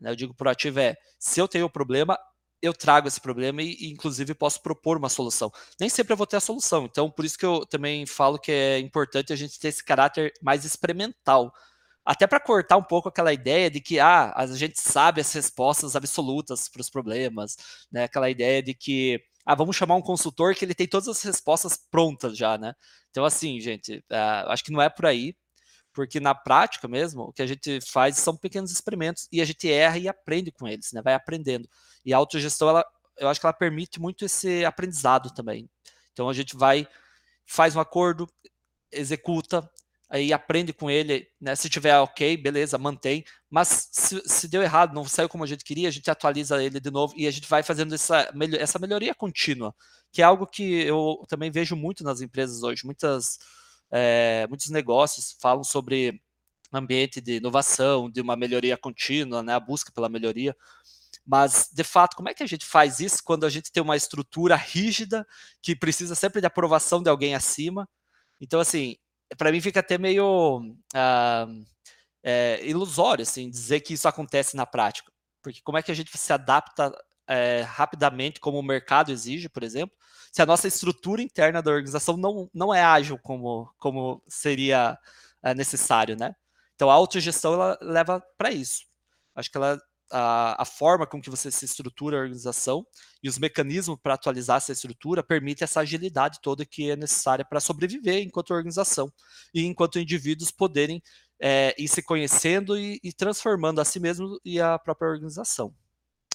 [0.00, 0.10] Né?
[0.10, 2.18] Eu digo proativa é, se eu tenho um problema,
[2.62, 5.52] eu trago esse problema e, inclusive, posso propor uma solução.
[5.78, 8.50] Nem sempre eu vou ter a solução, então por isso que eu também falo que
[8.50, 11.52] é importante a gente ter esse caráter mais experimental.
[12.04, 15.94] Até para cortar um pouco aquela ideia de que ah, a gente sabe as respostas
[15.94, 17.56] absolutas para os problemas,
[17.92, 18.04] né?
[18.04, 21.78] aquela ideia de que ah, vamos chamar um consultor que ele tem todas as respostas
[21.90, 22.74] prontas já, né?
[23.10, 25.34] Então, assim, gente, uh, acho que não é por aí,
[25.92, 29.70] porque na prática mesmo, o que a gente faz são pequenos experimentos e a gente
[29.70, 31.02] erra e aprende com eles, né?
[31.02, 31.68] Vai aprendendo.
[32.04, 32.84] E a autogestão, ela,
[33.18, 35.68] eu acho que ela permite muito esse aprendizado também.
[36.12, 36.86] Então, a gente vai,
[37.46, 38.28] faz um acordo,
[38.92, 39.68] executa,
[40.10, 41.54] aí aprende com ele, né?
[41.54, 43.24] Se tiver ok, beleza, mantém.
[43.48, 46.80] Mas se, se, deu errado, não saiu como a gente queria, a gente atualiza ele
[46.80, 49.74] de novo e a gente vai fazendo essa, essa melhoria contínua,
[50.12, 52.84] que é algo que eu também vejo muito nas empresas hoje.
[52.84, 53.38] Muitas,
[53.92, 56.20] é, muitos negócios falam sobre
[56.72, 59.54] ambiente de inovação, de uma melhoria contínua, né?
[59.54, 60.56] A busca pela melhoria.
[61.24, 63.96] Mas, de fato, como é que a gente faz isso quando a gente tem uma
[63.96, 65.26] estrutura rígida
[65.62, 67.88] que precisa sempre de aprovação de alguém acima?
[68.40, 68.96] Então, assim,
[69.36, 70.60] para mim fica até meio.
[70.94, 71.64] Uh,
[72.22, 75.10] é, ilusório, assim, dizer que isso acontece na prática.
[75.42, 76.92] Porque como é que a gente se adapta
[77.26, 79.96] é, rapidamente, como o mercado exige, por exemplo,
[80.32, 84.98] se a nossa estrutura interna da organização não, não é ágil como, como seria
[85.42, 86.34] é, necessário, né?
[86.74, 88.84] Então a autogestão ela leva para isso.
[89.34, 92.84] Acho que ela a, a, forma com que você se estrutura a organização
[93.22, 97.60] e os mecanismos para atualizar essa estrutura permite essa agilidade toda que é necessária para
[97.60, 99.12] sobreviver enquanto organização
[99.54, 101.02] e enquanto indivíduos poderem
[101.40, 105.74] é, ir se conhecendo e, e, transformando a si mesmo e a própria organização.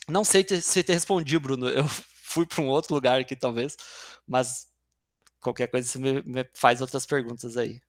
[0.08, 1.70] Não sei te, se te respondi, Bruno.
[1.70, 1.86] Eu
[2.24, 3.78] fui para um outro lugar aqui, talvez,
[4.28, 4.68] mas
[5.40, 7.80] qualquer coisa você me, me faz outras perguntas aí.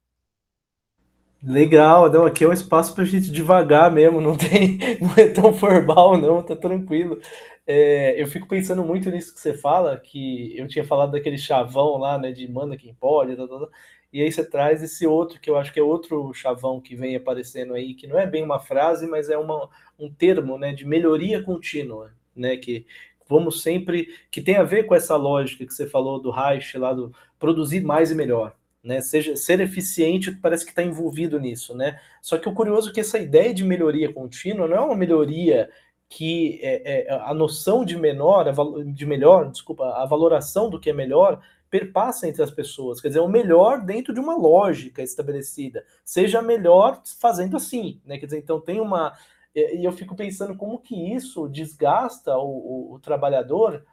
[1.43, 5.29] Legal, não, aqui é um espaço para a gente devagar mesmo, não tem, não é
[5.29, 7.21] tão formal, não, tá tranquilo.
[7.67, 11.99] É, eu fico pensando muito nisso que você fala, que eu tinha falado daquele chavão
[11.99, 13.69] lá, né, de manda quem pode, tá, tá, tá,
[14.13, 17.17] e aí você traz esse outro, que eu acho que é outro chavão que vem
[17.17, 19.69] aparecendo aí, que não é bem uma frase, mas é uma,
[19.99, 22.87] um termo, né, de melhoria contínua, né, que
[23.29, 26.93] vamos sempre, que tem a ver com essa lógica que você falou do Reich lá,
[26.93, 28.55] do produzir mais e melhor,
[28.87, 29.01] né?
[29.01, 32.01] Seja, ser eficiente parece que está envolvido nisso, né?
[32.23, 35.69] Só que o curioso é que essa ideia de melhoria contínua não é uma melhoria
[36.09, 38.47] que é, é, a noção de menor,
[38.95, 43.19] de melhor, desculpa, a valoração do que é melhor perpassa entre as pessoas, quer dizer,
[43.19, 48.19] o melhor dentro de uma lógica estabelecida, seja melhor fazendo assim, né?
[48.19, 49.15] Quer dizer, então tem uma
[49.53, 53.85] e eu fico pensando como que isso desgasta o, o, o trabalhador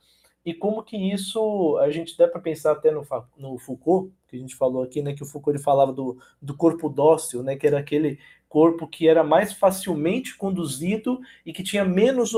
[0.45, 4.39] e como que isso a gente dá para pensar até no, no Foucault, que a
[4.39, 7.79] gente falou aqui, né, que o Foucault falava do, do corpo dócil, né, que era
[7.79, 8.19] aquele
[8.49, 12.33] corpo que era mais facilmente conduzido e que tinha menos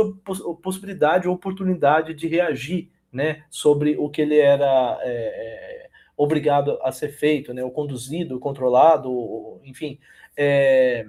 [0.61, 6.91] possibilidade ou oportunidade de reagir, né, sobre o que ele era é, é, obrigado a
[6.91, 9.97] ser feito, né, ou conduzido, controlado, enfim.
[10.35, 11.07] É,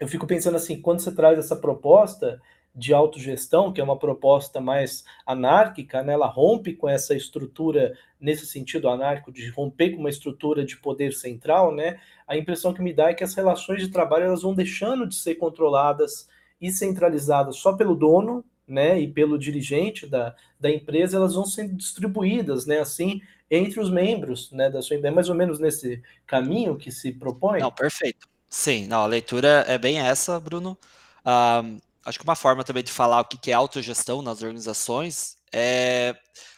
[0.00, 2.40] eu fico pensando assim, quando você traz essa proposta,
[2.78, 6.12] de autogestão, que é uma proposta mais anárquica, né?
[6.12, 11.12] ela rompe com essa estrutura, nesse sentido anárquico, de romper com uma estrutura de poder
[11.12, 11.98] central, né?
[12.26, 15.16] a impressão que me dá é que as relações de trabalho elas vão deixando de
[15.16, 16.28] ser controladas
[16.60, 19.00] e centralizadas só pelo dono né?
[19.00, 22.78] e pelo dirigente da, da empresa, elas vão sendo distribuídas né?
[22.78, 24.70] assim entre os membros né?
[24.70, 27.58] da sua empresa, é mais ou menos nesse caminho que se propõe.
[27.58, 28.28] Não, perfeito.
[28.48, 30.78] Sim, não, a leitura é bem essa, Bruno.
[31.26, 36.14] Um, acho que uma forma também de falar o que é autogestão nas organizações é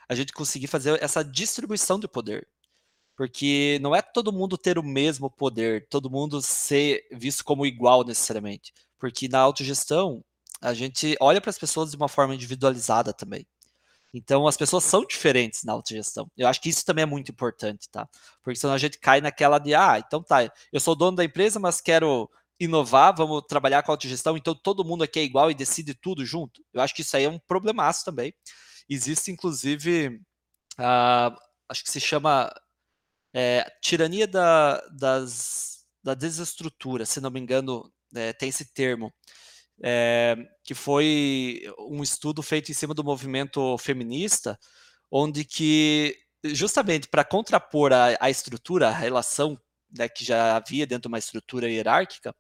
[0.09, 2.47] a gente conseguir fazer essa distribuição de poder.
[3.17, 8.03] Porque não é todo mundo ter o mesmo poder, todo mundo ser visto como igual
[8.05, 8.73] necessariamente.
[8.99, 10.25] Porque na autogestão,
[10.61, 13.47] a gente olha para as pessoas de uma forma individualizada também.
[14.13, 16.31] Então, as pessoas são diferentes na autogestão.
[16.37, 18.09] Eu acho que isso também é muito importante, tá?
[18.43, 21.61] Porque senão a gente cai naquela de, ah, então tá, eu sou dono da empresa,
[21.61, 22.29] mas quero
[22.61, 26.63] inovar, vamos trabalhar com autogestão, então todo mundo aqui é igual e decide tudo junto.
[26.75, 28.35] Eu acho que isso aí é um problemaço também.
[28.89, 30.21] Existe, inclusive,
[30.79, 31.35] uh,
[31.69, 32.53] acho que se chama
[33.33, 39.13] é, tirania da, das, da desestrutura, se não me engano, é, tem esse termo,
[39.83, 44.59] é, que foi um estudo feito em cima do movimento feminista,
[45.11, 49.59] onde que, justamente para contrapor a, a estrutura, a relação
[49.97, 52.35] né, que já havia dentro de uma estrutura hierárquica,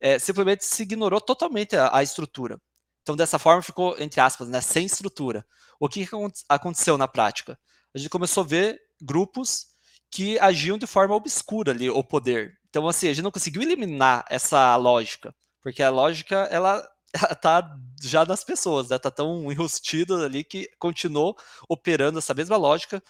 [0.00, 2.58] é, simplesmente se ignorou totalmente a, a, estrutura.
[3.02, 5.44] Então, dessa forma, ficou, entre aspas, né, sem estrutura.
[5.78, 6.16] O que, que
[6.48, 7.58] aconteceu na prática?
[7.94, 9.66] A gente começou a ver grupos
[10.10, 12.58] que agiam de forma obscura ali, o poder.
[12.68, 16.86] Então, assim, a gente não conseguiu eliminar essa lógica, porque a lógica, ela
[17.32, 18.98] está já nas pessoas, né?
[18.98, 21.36] Tá tão enrustida ali que continuou
[21.68, 23.02] operando essa mesma lógica,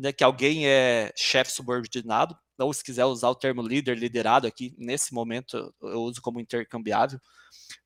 [0.00, 0.12] né?
[0.12, 5.12] Que alguém é chefe subordinado, ou se quiser usar o termo líder, liderado aqui, nesse
[5.12, 7.20] momento eu uso como intercambiável.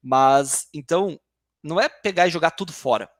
[0.02, 1.18] Mas, então,
[1.62, 3.10] não é pegar e jogar tudo fora.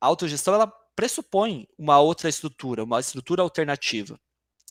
[0.00, 4.20] A autogestão, ela pressupõe uma outra estrutura, uma estrutura alternativa.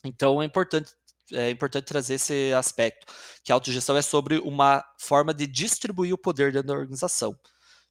[0.03, 0.93] Então, é importante
[1.33, 3.05] é importante trazer esse aspecto,
[3.43, 7.37] que a autogestão é sobre uma forma de distribuir o poder dentro da organização.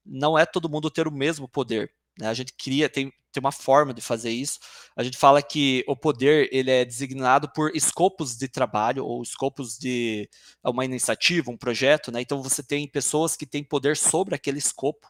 [0.04, 1.92] Não é todo mundo ter o mesmo poder.
[2.18, 2.28] Né?
[2.28, 4.58] A gente cria, tem, tem uma forma de fazer isso.
[4.96, 9.78] A gente fala que o poder ele é designado por escopos de trabalho ou escopos
[9.78, 10.28] de
[10.64, 12.10] uma iniciativa, um projeto.
[12.10, 12.20] Né?
[12.20, 15.08] Então você tem pessoas que têm poder sobre aquele escopo.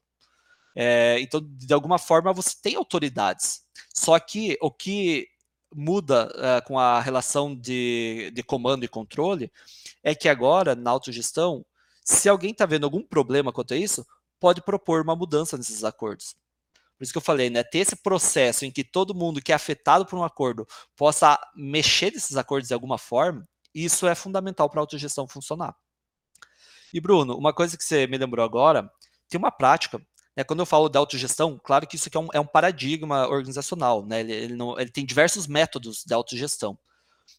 [0.74, 3.62] É, então, de alguma forma, você tem autoridades.
[3.94, 5.26] Só que o que
[5.74, 9.50] muda uh, com a relação de, de comando e controle
[10.02, 11.64] é que agora, na autogestão,
[12.04, 14.06] se alguém está vendo algum problema quanto a isso,
[14.38, 16.36] pode propor uma mudança nesses acordos.
[16.96, 17.62] Por isso que eu falei, né?
[17.62, 22.12] Ter esse processo em que todo mundo que é afetado por um acordo possa mexer
[22.12, 25.76] nesses acordos de alguma forma, isso é fundamental para a autogestão funcionar.
[26.92, 28.90] E Bruno, uma coisa que você me lembrou agora,
[29.28, 30.00] tem uma prática
[30.36, 33.26] né, quando eu falo da autogestão, claro que isso aqui é um, é um paradigma
[33.26, 34.20] organizacional, né?
[34.20, 36.78] Ele, ele, não, ele, tem diversos métodos de autogestão,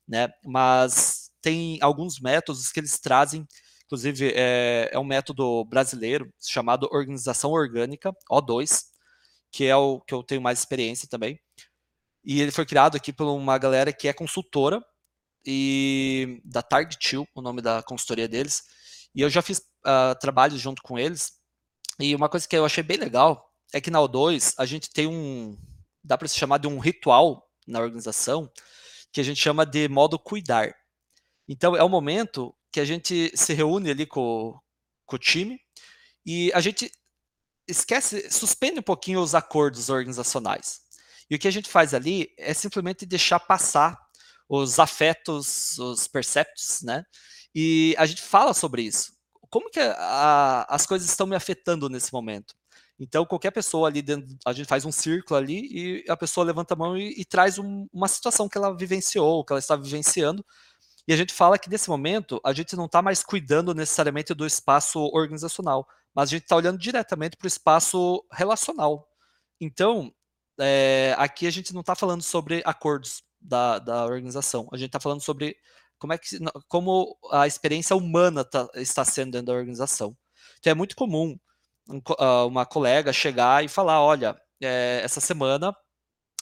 [0.08, 0.30] né?
[0.44, 3.48] Mas tem alguns métodos que eles trazem,
[3.86, 8.86] inclusive é, é um método brasileiro chamado organização orgânica, O2,
[9.52, 11.40] que é o que eu tenho mais experiência também.
[12.24, 14.84] E ele foi criado aqui por uma galera que é consultora
[15.46, 18.64] e da Target 2, o nome da consultoria deles.
[19.16, 21.32] E eu já fiz uh, trabalhos junto com eles
[22.00, 25.08] e uma coisa que eu achei bem legal é que na O2 a gente tem
[25.08, 25.58] um.
[26.04, 28.52] dá para se chamar de um ritual na organização
[29.12, 30.74] que a gente chama de modo cuidar.
[31.48, 34.58] Então é o momento que a gente se reúne ali com,
[35.06, 35.60] com o time
[36.26, 36.92] e a gente
[37.68, 40.82] esquece, suspende um pouquinho os acordos organizacionais.
[41.30, 44.00] E o que a gente faz ali é simplesmente deixar passar
[44.48, 47.04] os afetos, os perceptos, né?
[47.54, 49.18] E a gente fala sobre isso
[49.50, 52.56] como que a, as coisas estão me afetando nesse momento?
[53.00, 56.74] Então, qualquer pessoa ali dentro, a gente faz um círculo ali e a pessoa levanta
[56.74, 60.44] a mão e, e traz um, uma situação que ela vivenciou, que ela está vivenciando.
[61.08, 64.46] E a gente fala que nesse momento a gente não está mais cuidando necessariamente do
[64.46, 69.08] espaço organizacional, mas a gente está olhando diretamente para o espaço relacional.
[69.62, 70.12] Então,
[70.60, 75.00] é, aqui a gente não está falando sobre acordos da, da organização, a gente está
[75.00, 75.56] falando sobre
[76.00, 80.18] como é que como a experiência humana tá, está sendo dentro da organização.
[80.58, 81.38] Então é muito comum
[81.88, 85.72] um, uh, uma colega chegar e falar, olha, é, essa semana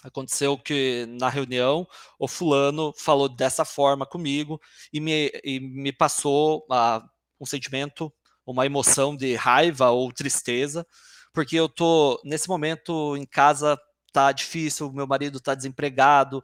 [0.01, 1.85] aconteceu que na reunião
[2.17, 4.57] o fulano falou dessa forma comigo
[4.93, 7.05] e me, e me passou uh,
[7.41, 8.13] um sentimento,
[8.45, 10.85] uma emoção de raiva ou tristeza,
[11.33, 13.77] porque eu tô nesse momento em casa
[14.11, 16.41] tá difícil, meu marido tá desempregado,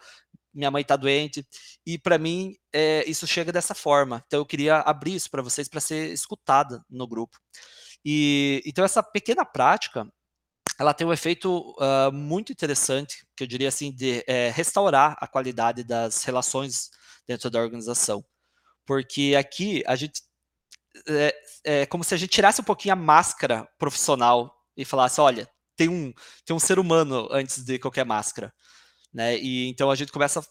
[0.54, 1.48] minha mãe está doente,
[1.86, 4.22] e para mim é, isso chega dessa forma.
[4.28, 7.38] Então eu queria abrir isso para vocês para ser escutada no grupo.
[8.04, 10.06] E então essa pequena prática
[10.80, 15.28] ela tem um efeito uh, muito interessante, que eu diria assim, de é, restaurar a
[15.28, 16.90] qualidade das relações
[17.28, 18.26] dentro da organização.
[18.86, 20.24] Porque aqui a gente
[21.08, 25.50] é, é como se a gente tirasse um pouquinho a máscara profissional e falasse, olha,
[25.76, 26.14] tem um,
[26.46, 28.54] tem um ser humano antes de qualquer máscara.
[29.14, 29.38] Né?
[29.38, 30.44] E então a gente começa a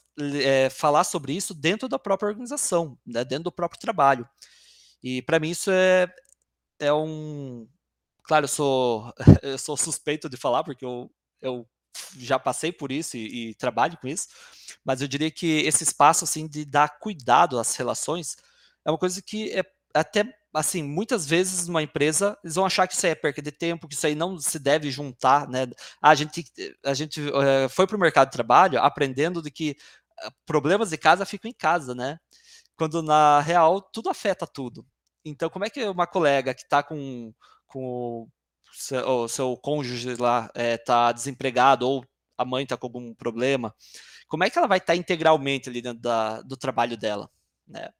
[0.42, 3.24] é, falar sobre isso dentro da própria organização, né?
[3.24, 4.28] dentro do próprio trabalho.
[5.02, 6.06] E para mim isso é,
[6.78, 7.66] é um.
[8.24, 11.66] Claro, eu sou, eu sou suspeito de falar, porque eu, eu
[12.18, 14.28] já passei por isso e, e, trabalho com isso,
[14.84, 18.36] mas eu diria que esse espaço assim de dar cuidado às relações
[18.84, 22.94] é uma coisa que é até assim, muitas vezes numa empresa, eles vão achar que
[22.94, 25.68] isso aí é perca de tempo, que isso aí não se deve juntar, né?
[26.02, 26.44] A gente,
[26.84, 29.76] a gente uh, foi para o mercado de trabalho aprendendo de que
[30.26, 32.18] uh, problemas de casa ficam em casa, né?
[32.76, 34.84] Quando na real tudo afeta tudo.
[35.24, 37.32] Então, como é que uma colega que está com,
[37.66, 38.28] com o
[38.72, 42.04] seu, o seu cônjuge lá está eh, é, desempregado ou
[42.38, 43.74] a mãe está com algum problema,
[44.26, 47.30] como é que ela vai estar tá integralmente ali dentro da, do trabalho dela,
[47.66, 47.90] né?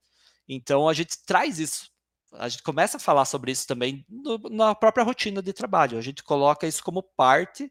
[0.53, 1.91] Então a gente traz isso
[2.33, 5.99] a gente começa a falar sobre isso também no, na própria rotina de trabalho.
[5.99, 7.71] A gente coloca isso como parte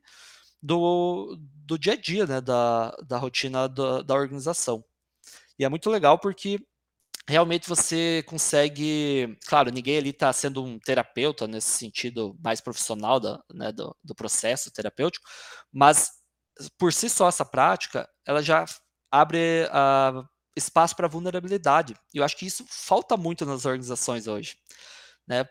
[0.62, 4.84] do, do dia a dia, né, da, da rotina da, da organização.
[5.58, 6.60] E é muito legal porque
[7.28, 9.38] realmente você consegue.
[9.48, 14.16] Claro, ninguém ali está sendo um terapeuta nesse sentido mais profissional da, né, do, do
[14.16, 15.26] processo terapêutico,
[15.72, 16.12] mas
[16.78, 18.66] por si só essa prática, ela já
[19.12, 20.26] abre a
[20.60, 21.96] espaço para vulnerabilidade.
[22.14, 24.58] E eu acho que isso falta muito nas organizações hoje.
[25.28, 25.46] Né?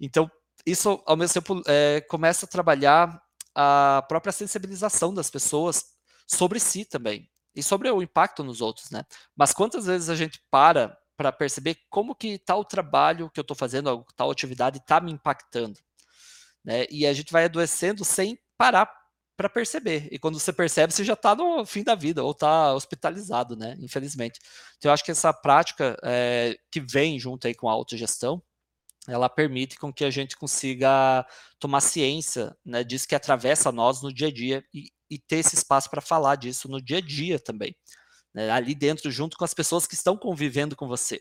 [0.00, 0.30] Então,
[0.66, 3.20] isso, ao mesmo tempo, é, começa a trabalhar
[3.54, 5.84] a própria sensibilização das pessoas
[6.26, 9.04] sobre si também e sobre o impacto nos outros, né?
[9.36, 13.56] Mas quantas vezes a gente para para perceber como que tal trabalho que eu estou
[13.56, 15.78] fazendo, tal atividade está me impactando,
[16.64, 16.86] né?
[16.90, 18.86] E a gente vai adoecendo sem parar
[19.36, 20.08] para perceber.
[20.10, 23.76] E quando você percebe, você já está no fim da vida, ou está hospitalizado, né?
[23.80, 24.40] Infelizmente.
[24.78, 28.42] Então, eu acho que essa prática é, que vem junto aí com a autogestão,
[29.08, 31.26] ela permite com que a gente consiga
[31.58, 35.56] tomar ciência né, disso que atravessa nós no dia a dia e, e ter esse
[35.56, 37.74] espaço para falar disso no dia a dia também.
[38.32, 41.20] Né, ali dentro, junto com as pessoas que estão convivendo com você.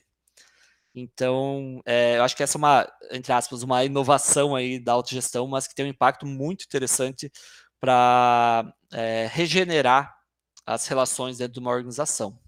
[0.93, 5.47] Então, é, eu acho que essa é uma, entre aspas, uma inovação aí da autogestão,
[5.47, 7.32] mas que tem um impacto muito interessante
[7.82, 10.15] para é, regenerar
[10.65, 12.39] as relações dentro de uma organização.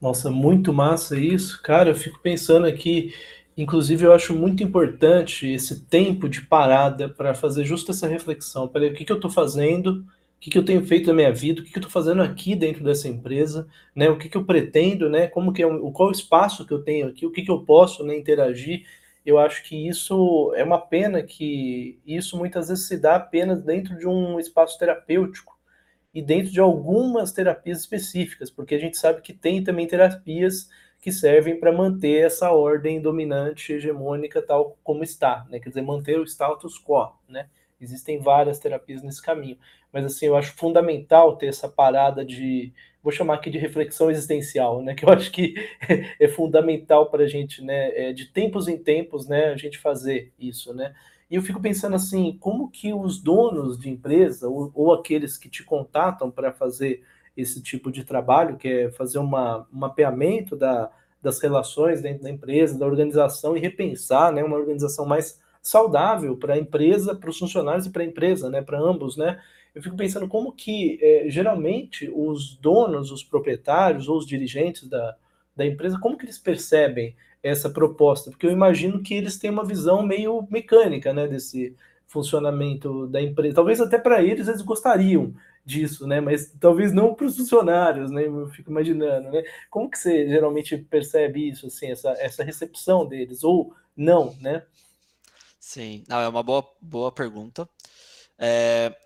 [0.00, 1.60] Nossa, muito massa isso.
[1.62, 3.14] Cara, eu fico pensando aqui,
[3.56, 8.68] inclusive eu acho muito importante esse tempo de parada para fazer justo essa reflexão.
[8.68, 10.06] Peraí, o que, que eu estou fazendo
[10.36, 12.22] o que, que eu tenho feito na minha vida, o que, que eu estou fazendo
[12.22, 14.10] aqui dentro dessa empresa, né?
[14.10, 15.26] O que, que eu pretendo, né?
[15.28, 18.04] Como que é, qual o espaço que eu tenho aqui, o que, que eu posso
[18.04, 18.84] né, interagir.
[19.26, 23.98] Eu acho que isso é uma pena que isso muitas vezes se dá apenas dentro
[23.98, 25.58] de um espaço terapêutico
[26.14, 30.68] e dentro de algumas terapias específicas, porque a gente sabe que tem também terapias
[31.00, 35.58] que servem para manter essa ordem dominante hegemônica tal como está, né?
[35.58, 37.48] Quer dizer, manter o status quo, né?
[37.80, 39.58] Existem várias terapias nesse caminho,
[39.92, 42.72] mas assim, eu acho fundamental ter essa parada de,
[43.06, 44.92] vou chamar aqui de reflexão existencial, né?
[44.92, 45.54] Que eu acho que
[46.18, 48.08] é fundamental para a gente, né?
[48.08, 49.50] É, de tempos em tempos, né?
[49.50, 50.92] A gente fazer isso, né?
[51.30, 55.48] E eu fico pensando assim, como que os donos de empresa ou, ou aqueles que
[55.48, 57.04] te contatam para fazer
[57.36, 60.90] esse tipo de trabalho, que é fazer uma, um mapeamento da,
[61.22, 66.54] das relações dentro da empresa, da organização e repensar, né, uma organização mais saudável para
[66.54, 69.40] a empresa, para os funcionários e para a empresa, né, para ambos, né?
[69.76, 75.14] Eu fico pensando como que é, geralmente os donos, os proprietários ou os dirigentes da,
[75.54, 78.30] da empresa, como que eles percebem essa proposta?
[78.30, 83.56] Porque eu imagino que eles têm uma visão meio mecânica, né, desse funcionamento da empresa.
[83.56, 86.22] Talvez até para eles eles gostariam disso, né?
[86.22, 88.26] Mas talvez não para os funcionários, né?
[88.26, 89.42] Eu fico imaginando, né?
[89.68, 94.62] Como que você geralmente percebe isso, assim, essa, essa recepção deles ou não, né?
[95.60, 97.68] Sim, não, é uma boa, boa pergunta.
[98.38, 98.96] É,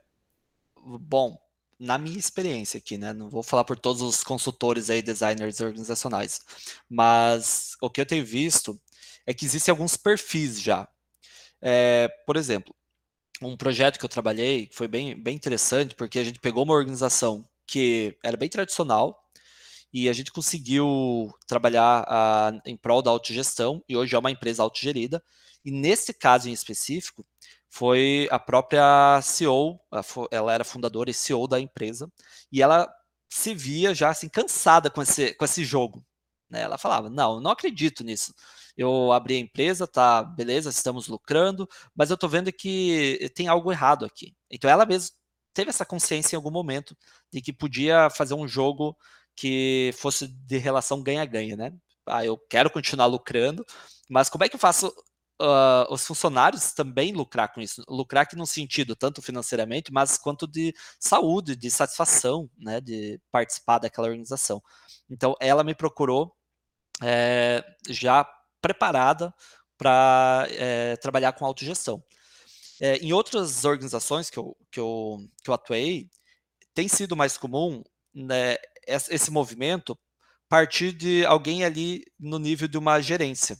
[0.85, 1.39] bom,
[1.79, 3.13] na minha experiência aqui, né?
[3.13, 6.41] Não vou falar por todos os consultores aí, designers organizacionais,
[6.89, 8.81] mas o que eu tenho visto
[9.27, 10.89] é que existem alguns perfis já.
[11.63, 12.75] É, por exemplo,
[13.43, 17.45] um projeto que eu trabalhei foi bem, bem interessante, porque a gente pegou uma organização
[17.67, 19.19] que era bem tradicional
[19.93, 24.63] e a gente conseguiu trabalhar a, em prol da autogestão, e hoje é uma empresa
[24.63, 25.23] autogerida,
[25.65, 27.27] e nesse caso em específico,
[27.71, 29.81] foi a própria CEO,
[30.31, 32.11] ela era fundadora e CEO da empresa,
[32.53, 32.93] e ela
[33.31, 36.05] se via já assim cansada com esse, com esse jogo.
[36.51, 36.63] Né?
[36.63, 38.35] Ela falava: Não, não acredito nisso.
[38.77, 43.71] Eu abri a empresa, tá, beleza, estamos lucrando, mas eu tô vendo que tem algo
[43.71, 44.35] errado aqui.
[44.51, 45.11] Então ela mesma
[45.55, 46.97] teve essa consciência em algum momento
[47.33, 48.97] de que podia fazer um jogo
[49.37, 51.73] que fosse de relação ganha-ganha, né?
[52.07, 53.65] Ah, eu quero continuar lucrando,
[54.09, 54.93] mas como é que eu faço
[55.41, 57.83] uh, os funcionários também lucrar com isso.
[57.89, 63.79] Lucrar que no sentido tanto financeiramente, mas quanto de saúde, de satisfação, né, de participar
[63.79, 64.63] daquela organização.
[65.09, 66.35] Então, ela me procurou
[67.03, 68.29] é, já
[68.61, 69.35] preparada
[69.79, 72.03] para é, trabalhar com autogestão.
[72.81, 76.09] É, em outras organizações que eu, que, eu, que eu atuei,
[76.75, 77.83] tem sido mais comum
[78.15, 79.99] né, esse movimento
[80.49, 83.57] partir de alguém ali no nível de uma gerência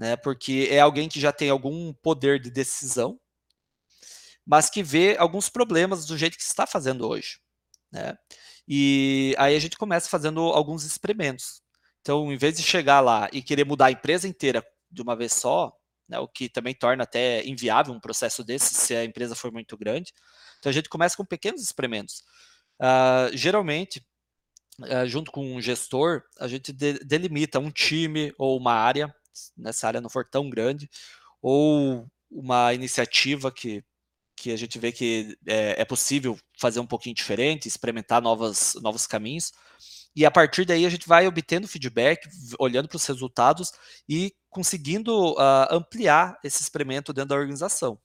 [0.00, 0.16] né?
[0.16, 3.20] Porque é alguém que já tem algum poder de decisão,
[4.46, 7.38] mas que vê alguns problemas do jeito que está fazendo hoje,
[7.92, 8.16] né?
[8.66, 11.60] E aí a gente começa fazendo alguns experimentos.
[12.00, 15.34] Então, em vez de chegar lá e querer mudar a empresa inteira de uma vez
[15.34, 15.70] só,
[16.08, 19.76] né, o que também torna até inviável um processo desse se a empresa for muito
[19.76, 20.14] grande.
[20.58, 22.22] Então a gente começa com pequenos experimentos.
[22.80, 24.02] Uh, geralmente,
[24.80, 29.14] uh, junto com um gestor, a gente de delimita um time ou uma área
[29.56, 30.88] nessa área não for tão grande,
[31.42, 33.82] ou uma iniciativa que,
[34.36, 39.06] que a gente vê que é, é possível fazer um pouquinho diferente, experimentar novas, novos
[39.06, 39.52] caminhos.
[40.14, 42.28] E a partir daí a gente vai obtendo feedback,
[42.58, 43.72] olhando para os resultados
[44.08, 47.98] e conseguindo uh, ampliar esse experimento dentro da organização.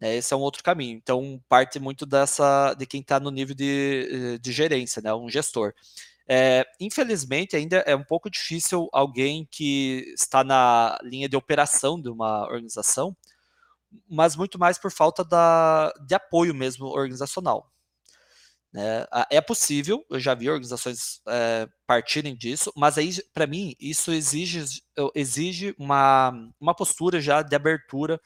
[0.00, 0.96] É, esse é um outro caminho.
[0.96, 5.72] Então, parte muito dessa de quem está no nível de, de gerência, né, um gestor.
[6.28, 12.08] É, infelizmente, ainda é um pouco difícil alguém que está na linha de operação de
[12.08, 13.14] uma organização,
[14.08, 17.70] mas muito mais por falta da, de apoio mesmo organizacional.
[18.72, 19.06] Né?
[19.30, 24.64] É possível, eu já vi organizações é, partirem disso, mas aí, para mim, isso exige,
[25.14, 28.20] exige uma, uma postura já de abertura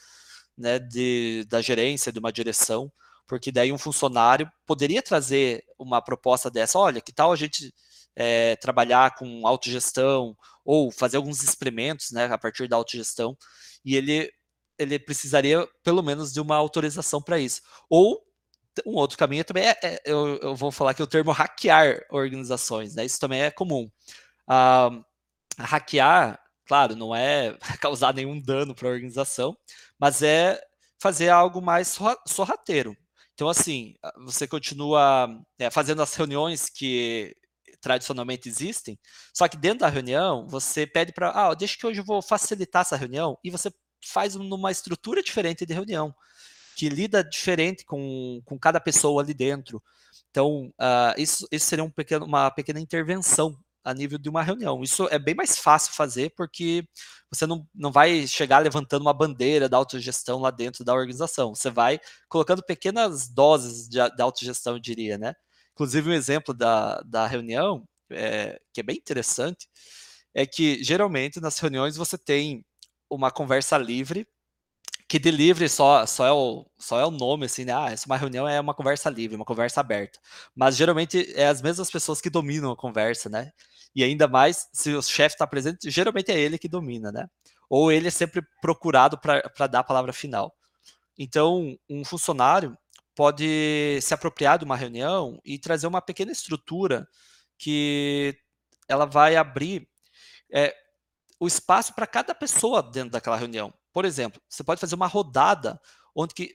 [0.56, 2.90] né, de, da gerência, de uma direção,
[3.26, 7.72] porque daí um funcionário poderia trazer uma proposta dessa, olha, que tal a gente
[8.18, 13.36] é, trabalhar com autogestão ou fazer alguns experimentos né, a partir da autogestão,
[13.84, 14.30] e ele,
[14.76, 17.62] ele precisaria pelo menos de uma autorização para isso.
[17.88, 18.20] Ou
[18.84, 22.94] um outro caminho também é, é eu, eu, vou falar que o termo hackear organizações,
[22.94, 23.04] né?
[23.04, 23.88] Isso também é comum.
[24.48, 24.90] Ah,
[25.58, 29.56] hackear, claro, não é causar nenhum dano para a organização,
[29.98, 30.60] mas é
[31.00, 31.96] fazer algo mais
[32.26, 32.96] sorrateiro.
[33.34, 33.94] Então, assim,
[34.24, 37.34] você continua é, fazendo as reuniões que
[37.80, 38.98] tradicionalmente existem,
[39.32, 42.82] só que dentro da reunião você pede para, ah, deixa que hoje eu vou facilitar
[42.82, 43.72] essa reunião e você
[44.04, 46.14] faz numa estrutura diferente de reunião.
[46.76, 49.82] que lida diferente com, com cada pessoa ali dentro.
[50.30, 54.82] Então, uh, isso, isso seria um pequeno, uma pequena intervenção a nível de uma reunião.
[54.82, 56.86] Isso é bem mais fácil fazer porque
[57.30, 61.54] você não, não vai chegar levantando uma bandeira da autogestão lá dentro da organização.
[61.54, 61.98] Você vai
[62.28, 65.34] colocando pequenas doses de, de autogestão, eu diria, né?
[65.78, 69.68] Inclusive, um exemplo da, da reunião, é, que é bem interessante,
[70.34, 72.64] é que geralmente nas reuniões você tem
[73.08, 74.26] uma conversa livre
[75.08, 77.72] que de livre só, só, é o, só é o nome, assim, né?
[77.72, 80.18] Ah, essa é uma reunião é uma conversa livre, uma conversa aberta.
[80.54, 83.52] Mas geralmente é as mesmas pessoas que dominam a conversa, né?
[83.94, 87.28] E ainda mais se o chefe está presente, geralmente é ele que domina, né?
[87.70, 90.52] Ou ele é sempre procurado para dar a palavra final.
[91.18, 92.76] Então, um funcionário
[93.18, 97.04] pode se apropriar de uma reunião e trazer uma pequena estrutura
[97.58, 98.38] que
[98.86, 99.88] ela vai abrir
[100.54, 100.72] é,
[101.40, 103.74] o espaço para cada pessoa dentro daquela reunião.
[103.92, 105.80] Por exemplo, você pode fazer uma rodada
[106.14, 106.54] onde que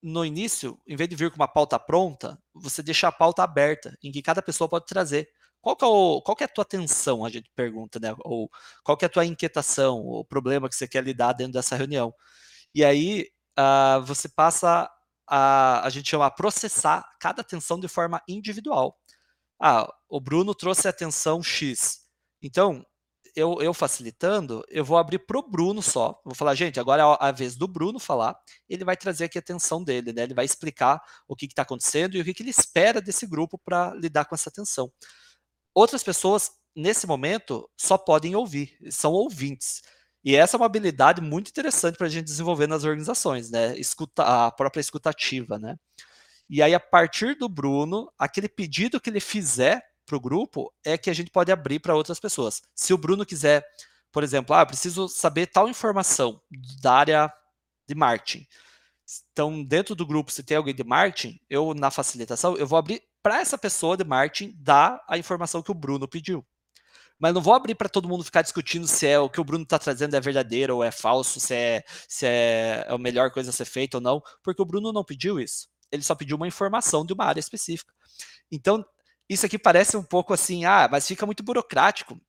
[0.00, 3.98] no início, em vez de vir com uma pauta pronta, você deixa a pauta aberta,
[4.00, 5.28] em que cada pessoa pode trazer.
[5.60, 8.14] Qual é, o, qual é a tua tensão, a gente pergunta, né?
[8.20, 8.48] Ou
[8.84, 12.14] qual é a tua inquietação, o problema que você quer lidar dentro dessa reunião.
[12.72, 13.28] E aí,
[13.58, 14.88] uh, você passa
[15.28, 18.96] a, a gente chama processar cada tensão de forma individual.
[19.60, 22.00] Ah, o Bruno trouxe a tensão X.
[22.42, 22.84] Então,
[23.36, 26.18] eu, eu facilitando, eu vou abrir para o Bruno só.
[26.24, 28.34] Vou falar, gente, agora é a vez do Bruno falar.
[28.66, 30.22] Ele vai trazer aqui a atenção dele, né?
[30.22, 33.58] Ele vai explicar o que está acontecendo e o que, que ele espera desse grupo
[33.58, 34.90] para lidar com essa tensão.
[35.74, 39.82] Outras pessoas, nesse momento, só podem ouvir, são ouvintes.
[40.26, 43.78] E essa é uma habilidade muito interessante para a gente desenvolver nas organizações, né?
[43.78, 45.76] Escuta, a própria escutativa, né?
[46.50, 50.98] E aí, a partir do Bruno, aquele pedido que ele fizer para o grupo é
[50.98, 52.60] que a gente pode abrir para outras pessoas.
[52.74, 53.64] Se o Bruno quiser,
[54.10, 56.40] por exemplo, ah, preciso saber tal informação
[56.82, 57.32] da área
[57.88, 58.48] de marketing.
[59.30, 63.00] Então, dentro do grupo, se tem alguém de marketing, eu na facilitação, eu vou abrir
[63.22, 66.44] para essa pessoa de marketing dar a informação que o Bruno pediu.
[67.18, 69.64] Mas não vou abrir para todo mundo ficar discutindo se é o que o Bruno
[69.64, 73.52] está trazendo é verdadeiro ou é falso, se é, se é a melhor coisa a
[73.52, 75.68] ser feita ou não, porque o Bruno não pediu isso.
[75.90, 77.92] Ele só pediu uma informação de uma área específica.
[78.50, 78.84] Então,
[79.28, 82.20] isso aqui parece um pouco assim, ah, mas fica muito burocrático.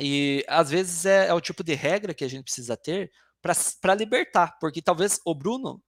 [0.00, 3.10] E às vezes é, é o tipo de regra que a gente precisa ter
[3.80, 5.82] para libertar, porque talvez o Bruno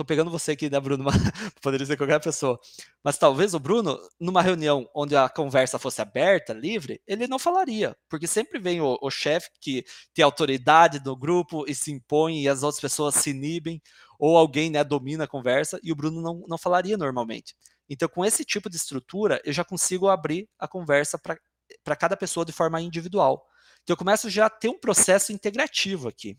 [0.00, 1.04] tô pegando você aqui, né, Bruno?
[1.62, 2.58] Poderia ser qualquer pessoa.
[3.04, 7.94] Mas talvez o Bruno, numa reunião onde a conversa fosse aberta, livre, ele não falaria.
[8.08, 9.84] Porque sempre vem o, o chefe que
[10.14, 13.80] tem autoridade do grupo e se impõe e as outras pessoas se inibem,
[14.18, 17.54] ou alguém né, domina a conversa e o Bruno não, não falaria normalmente.
[17.88, 22.46] Então, com esse tipo de estrutura, eu já consigo abrir a conversa para cada pessoa
[22.46, 23.44] de forma individual.
[23.82, 26.38] Então, eu começo já a ter um processo integrativo aqui.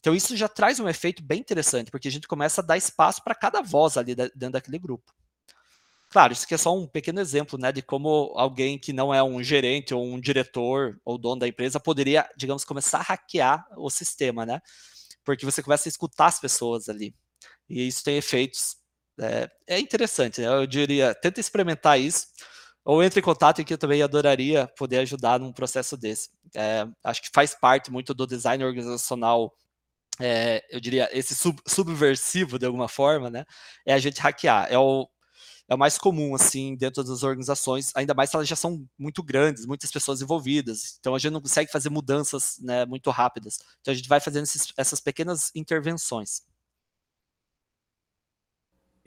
[0.00, 3.22] Então, isso já traz um efeito bem interessante, porque a gente começa a dar espaço
[3.22, 5.12] para cada voz ali dentro daquele grupo.
[6.10, 9.22] Claro, isso aqui é só um pequeno exemplo né, de como alguém que não é
[9.22, 13.90] um gerente ou um diretor ou dono da empresa poderia, digamos, começar a hackear o
[13.90, 14.60] sistema, né?
[15.22, 17.14] Porque você começa a escutar as pessoas ali.
[17.68, 18.78] E isso tem efeitos
[19.20, 20.46] é, é interessante, né?
[20.46, 22.26] eu diria, tenta experimentar isso,
[22.84, 26.30] ou entre em contato que eu também adoraria poder ajudar num processo desse.
[26.54, 29.52] É, acho que faz parte muito do design organizacional,
[30.20, 33.44] é, eu diria, esse sub, subversivo de alguma forma, né?
[33.86, 34.66] É a gente hackear.
[34.70, 35.08] É o,
[35.68, 39.22] é o mais comum, assim, dentro das organizações, ainda mais se elas já são muito
[39.22, 40.96] grandes, muitas pessoas envolvidas.
[41.00, 43.58] Então, a gente não consegue fazer mudanças né, muito rápidas.
[43.80, 46.42] Então, a gente vai fazendo esses, essas pequenas intervenções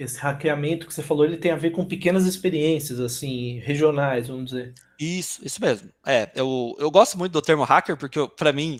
[0.03, 4.45] esse hackeamento que você falou, ele tem a ver com pequenas experiências, assim, regionais, vamos
[4.45, 4.73] dizer.
[4.99, 5.89] Isso, isso mesmo.
[6.05, 8.79] É, eu, eu gosto muito do termo hacker, porque para mim,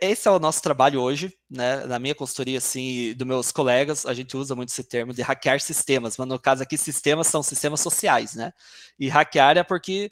[0.00, 1.84] esse é o nosso trabalho hoje, né?
[1.86, 5.60] Na minha consultoria, assim, dos meus colegas, a gente usa muito esse termo de hackear
[5.60, 8.52] sistemas, mas no caso aqui, sistemas são sistemas sociais, né?
[8.98, 10.10] E hackear é porque,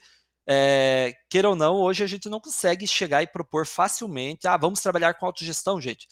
[0.49, 4.81] é, queira ou não, hoje a gente não consegue chegar e propor facilmente, ah, vamos
[4.81, 6.07] trabalhar com autogestão, gente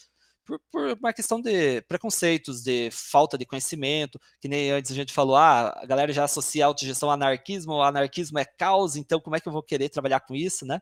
[0.45, 5.13] por, por, uma questão de preconceitos, de falta de conhecimento, que nem antes a gente
[5.13, 9.37] falou, ah, a galera já associa autogestão ao anarquismo, o anarquismo é caos, então como
[9.37, 10.81] é que eu vou querer trabalhar com isso, né?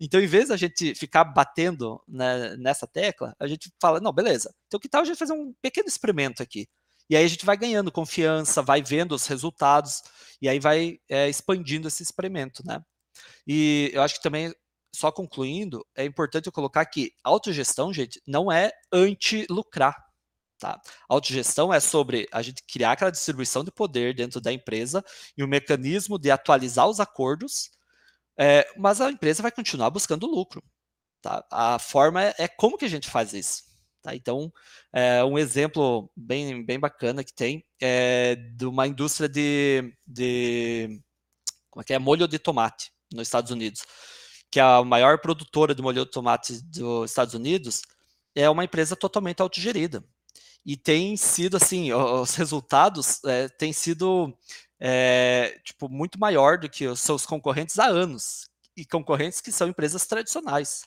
[0.00, 4.54] Então, em vez da gente ficar batendo né, nessa tecla, a gente fala, não, beleza,
[4.66, 6.68] então que tal a gente fazer um pequeno experimento aqui?
[7.10, 10.02] E aí a gente vai ganhando confiança, vai vendo os resultados,
[10.42, 12.82] e aí vai é, expandindo esse experimento, né?
[13.46, 14.52] E eu acho que também
[14.94, 19.96] só concluindo, é importante eu colocar que autogestão, gente, não é anti-lucrar.
[20.58, 20.80] Tá?
[21.08, 25.04] Autogestão é sobre a gente criar aquela distribuição de poder dentro da empresa
[25.36, 27.70] e o um mecanismo de atualizar os acordos,
[28.38, 30.62] é, mas a empresa vai continuar buscando lucro.
[31.20, 31.44] Tá?
[31.50, 33.64] A forma é, é como que a gente faz isso.
[34.02, 34.14] Tá?
[34.14, 34.52] Então,
[34.92, 41.00] é, um exemplo bem, bem bacana que tem é de uma indústria de, de
[41.70, 41.98] como é que é?
[41.98, 43.84] molho de tomate nos Estados Unidos,
[44.50, 47.82] que é a maior produtora de molho de tomate dos Estados Unidos,
[48.34, 50.04] é uma empresa totalmente autogerida.
[50.64, 54.36] E tem sido assim, os resultados é, têm sido
[54.80, 58.48] é, tipo, muito maior do que os seus concorrentes há anos.
[58.76, 60.82] E concorrentes que são empresas tradicionais.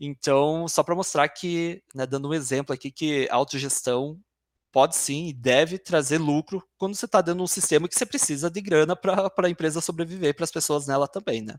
[0.00, 4.20] Então, só para mostrar que, né, dando um exemplo aqui, que a autogestão
[4.72, 8.50] pode sim e deve trazer lucro quando você está de um sistema que você precisa
[8.50, 11.56] de grana para a empresa sobreviver, para as pessoas nela também, né?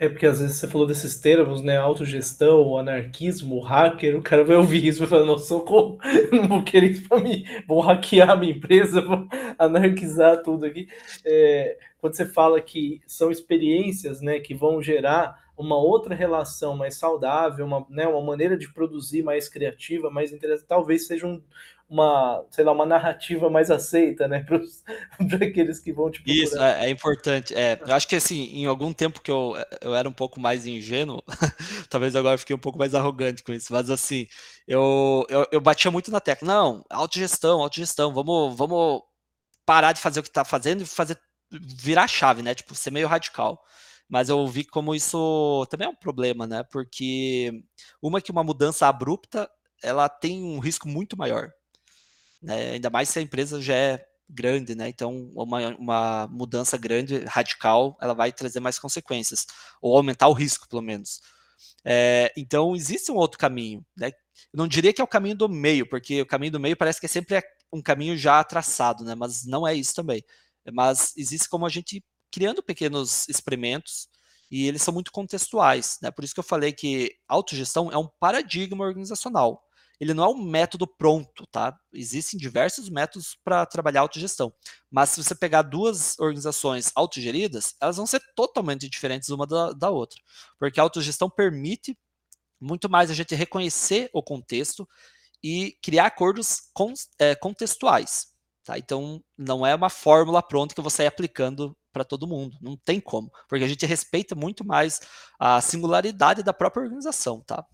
[0.00, 1.76] É porque às vezes você falou desses termos, né?
[1.76, 5.98] Autogestão, anarquismo, hacker, o cara vai ouvir isso e vai falar, não, socorro,
[6.30, 9.26] não vou querer isso para mim, vou hackear a minha empresa, vou
[9.58, 10.88] anarquizar tudo aqui.
[11.24, 16.94] É, quando você fala que são experiências né, que vão gerar uma outra relação mais
[16.94, 21.42] saudável, uma, né, uma maneira de produzir mais criativa, mais interessante, talvez seja um,
[21.88, 26.44] uma, sei lá, uma narrativa mais aceita, né, para aqueles que vão te procurar.
[26.44, 27.54] Isso, é, é importante.
[27.54, 30.66] É, eu acho que, assim, em algum tempo que eu, eu era um pouco mais
[30.66, 31.22] ingênuo,
[31.88, 34.26] talvez agora eu fiquei um pouco mais arrogante com isso, mas, assim,
[34.66, 39.02] eu, eu, eu batia muito na tecla, não, autogestão, autogestão, vamos, vamos
[39.64, 41.18] parar de fazer o que está fazendo e fazer,
[41.50, 43.62] virar chave, né, tipo, ser meio radical
[44.08, 46.62] mas eu vi como isso também é um problema, né?
[46.72, 47.62] Porque
[48.00, 49.50] uma que uma mudança abrupta,
[49.82, 51.52] ela tem um risco muito maior,
[52.42, 52.72] né?
[52.72, 54.88] Ainda mais se a empresa já é grande, né?
[54.88, 59.46] Então, uma, uma mudança grande, radical, ela vai trazer mais consequências,
[59.80, 61.20] ou aumentar o risco, pelo menos.
[61.84, 64.08] É, então, existe um outro caminho, né?
[64.52, 67.00] Eu não diria que é o caminho do meio, porque o caminho do meio parece
[67.00, 69.14] que é sempre um caminho já traçado, né?
[69.14, 70.22] Mas não é isso também.
[70.72, 74.08] Mas existe como a gente criando pequenos experimentos
[74.50, 76.10] e eles são muito contextuais, né?
[76.10, 79.62] Por isso que eu falei que autogestão é um paradigma organizacional.
[80.00, 81.76] Ele não é um método pronto, tá?
[81.92, 84.52] Existem diversos métodos para trabalhar autogestão.
[84.90, 89.90] Mas se você pegar duas organizações autogeridas, elas vão ser totalmente diferentes uma da, da
[89.90, 90.20] outra.
[90.58, 91.98] Porque a autogestão permite
[92.60, 94.88] muito mais a gente reconhecer o contexto
[95.42, 98.28] e criar acordos con, é, contextuais.
[98.64, 98.78] Tá?
[98.78, 102.56] Então, não é uma fórmula pronta que você vai aplicando para todo mundo.
[102.60, 105.00] Não tem como, porque a gente respeita muito mais
[105.38, 107.64] a singularidade da própria organização, tá?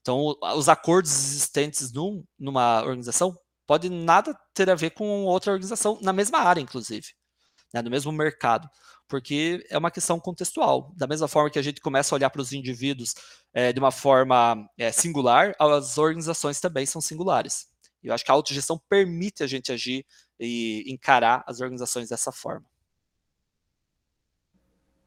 [0.00, 5.98] Então, os acordos existentes num, numa organização podem nada ter a ver com outra organização
[6.02, 7.06] na mesma área, inclusive,
[7.72, 8.68] né, no mesmo mercado,
[9.08, 10.92] porque é uma questão contextual.
[10.96, 13.14] Da mesma forma que a gente começa a olhar para os indivíduos
[13.52, 17.66] é, de uma forma é, singular, as organizações também são singulares.
[18.02, 20.04] Eu acho que a autogestão permite a gente agir
[20.38, 22.66] e encarar as organizações dessa forma.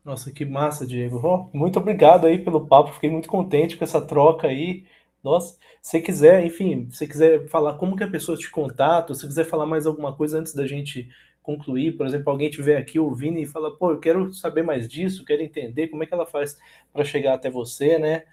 [0.08, 1.20] Nossa, que massa, Diego.
[1.22, 4.86] Oh, muito obrigado aí pelo papo, fiquei muito contente com essa troca aí.
[5.22, 9.44] Nossa, se quiser, enfim, se quiser falar como que a pessoa te contata, se quiser
[9.44, 11.10] falar mais alguma coisa antes da gente
[11.44, 15.26] concluir, por exemplo, alguém tiver aqui ouvindo e fala, pô, eu quero saber mais disso,
[15.26, 16.58] quero entender como é que ela faz
[16.94, 18.24] para chegar até você, né?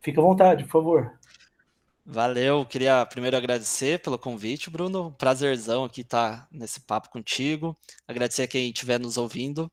[0.00, 1.12] Fica à vontade, por favor.
[2.04, 5.14] Valeu, queria primeiro agradecer pelo convite, Bruno.
[5.16, 7.76] Prazerzão aqui estar nesse papo contigo.
[8.08, 9.70] Agradecer a quem estiver nos ouvindo.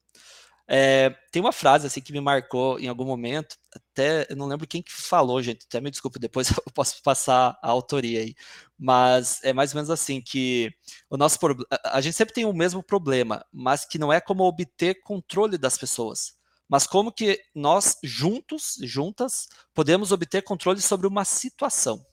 [0.69, 4.67] É, tem uma frase assim que me marcou em algum momento, até eu não lembro
[4.67, 8.35] quem que falou, gente, até me desculpe, depois eu posso passar a autoria aí,
[8.77, 10.69] mas é mais ou menos assim que
[11.09, 11.39] o nosso
[11.85, 15.77] a gente sempre tem o mesmo problema, mas que não é como obter controle das
[15.77, 16.33] pessoas,
[16.67, 22.05] mas como que nós juntos, juntas, podemos obter controle sobre uma situação.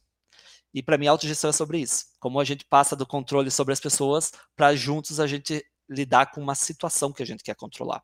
[0.72, 3.72] E para mim a autogestão é sobre isso, como a gente passa do controle sobre
[3.72, 8.02] as pessoas para juntos a gente lidar com uma situação que a gente quer controlar.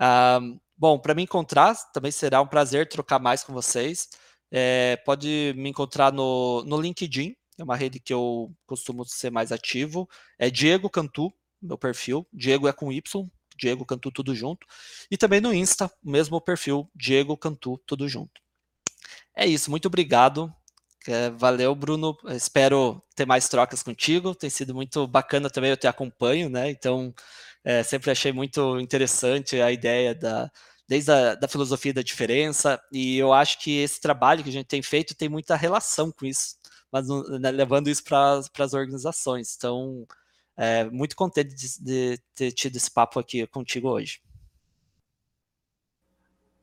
[0.00, 4.08] Um, bom, para me encontrar, também será um prazer trocar mais com vocês.
[4.50, 9.52] É, pode me encontrar no, no LinkedIn, é uma rede que eu costumo ser mais
[9.52, 10.08] ativo.
[10.38, 12.26] É Diego Cantu, meu perfil.
[12.32, 14.66] Diego é com Y, Diego Cantu tudo junto.
[15.10, 18.40] E também no Insta, o mesmo perfil, Diego Cantu tudo junto.
[19.34, 20.52] É isso, muito obrigado.
[21.06, 22.16] É, valeu, Bruno.
[22.28, 24.34] Espero ter mais trocas contigo.
[24.34, 26.70] Tem sido muito bacana também, eu te acompanho, né?
[26.70, 27.14] Então,
[27.64, 30.50] é, sempre achei muito interessante a ideia da
[30.88, 34.66] desde a da filosofia da diferença e eu acho que esse trabalho que a gente
[34.66, 36.56] tem feito tem muita relação com isso,
[36.90, 37.06] mas
[37.40, 39.54] né, levando isso para as organizações.
[39.56, 40.06] Então,
[40.56, 44.20] é, muito contente de, de ter tido esse papo aqui contigo hoje.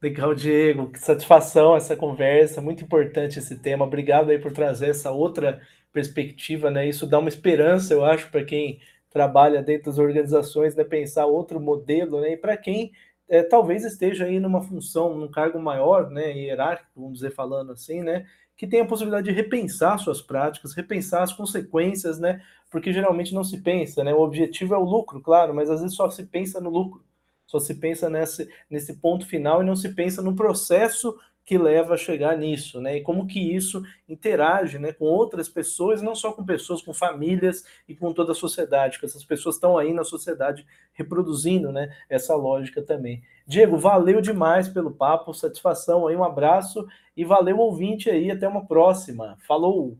[0.01, 0.91] Legal, Diego.
[0.91, 3.85] Que satisfação essa conversa, muito importante esse tema.
[3.85, 6.87] Obrigado aí por trazer essa outra perspectiva, né?
[6.87, 8.79] Isso dá uma esperança, eu acho, para quem
[9.09, 12.91] trabalha dentro das organizações, né, pensar outro modelo, né, e para quem
[13.27, 18.01] é, talvez esteja aí numa função, num cargo maior, né, hierárquico, vamos dizer falando assim,
[18.01, 18.25] né,
[18.59, 22.41] que tenha a possibilidade de repensar suas práticas, repensar as consequências, né?
[22.69, 24.13] Porque geralmente não se pensa, né?
[24.13, 27.01] O objetivo é o lucro, claro, mas às vezes só se pensa no lucro,
[27.47, 31.17] só se pensa nesse, nesse ponto final e não se pensa no processo
[31.49, 32.97] que leva a chegar nisso, né?
[32.97, 37.63] E como que isso interage, né, com outras pessoas, não só com pessoas, com famílias
[37.87, 42.35] e com toda a sociedade, que essas pessoas estão aí na sociedade reproduzindo, né, essa
[42.35, 43.23] lógica também.
[43.47, 46.85] Diego, valeu demais pelo papo, satisfação aí, um abraço
[47.17, 49.35] e valeu ouvinte aí, até uma próxima.
[49.47, 49.97] Falou.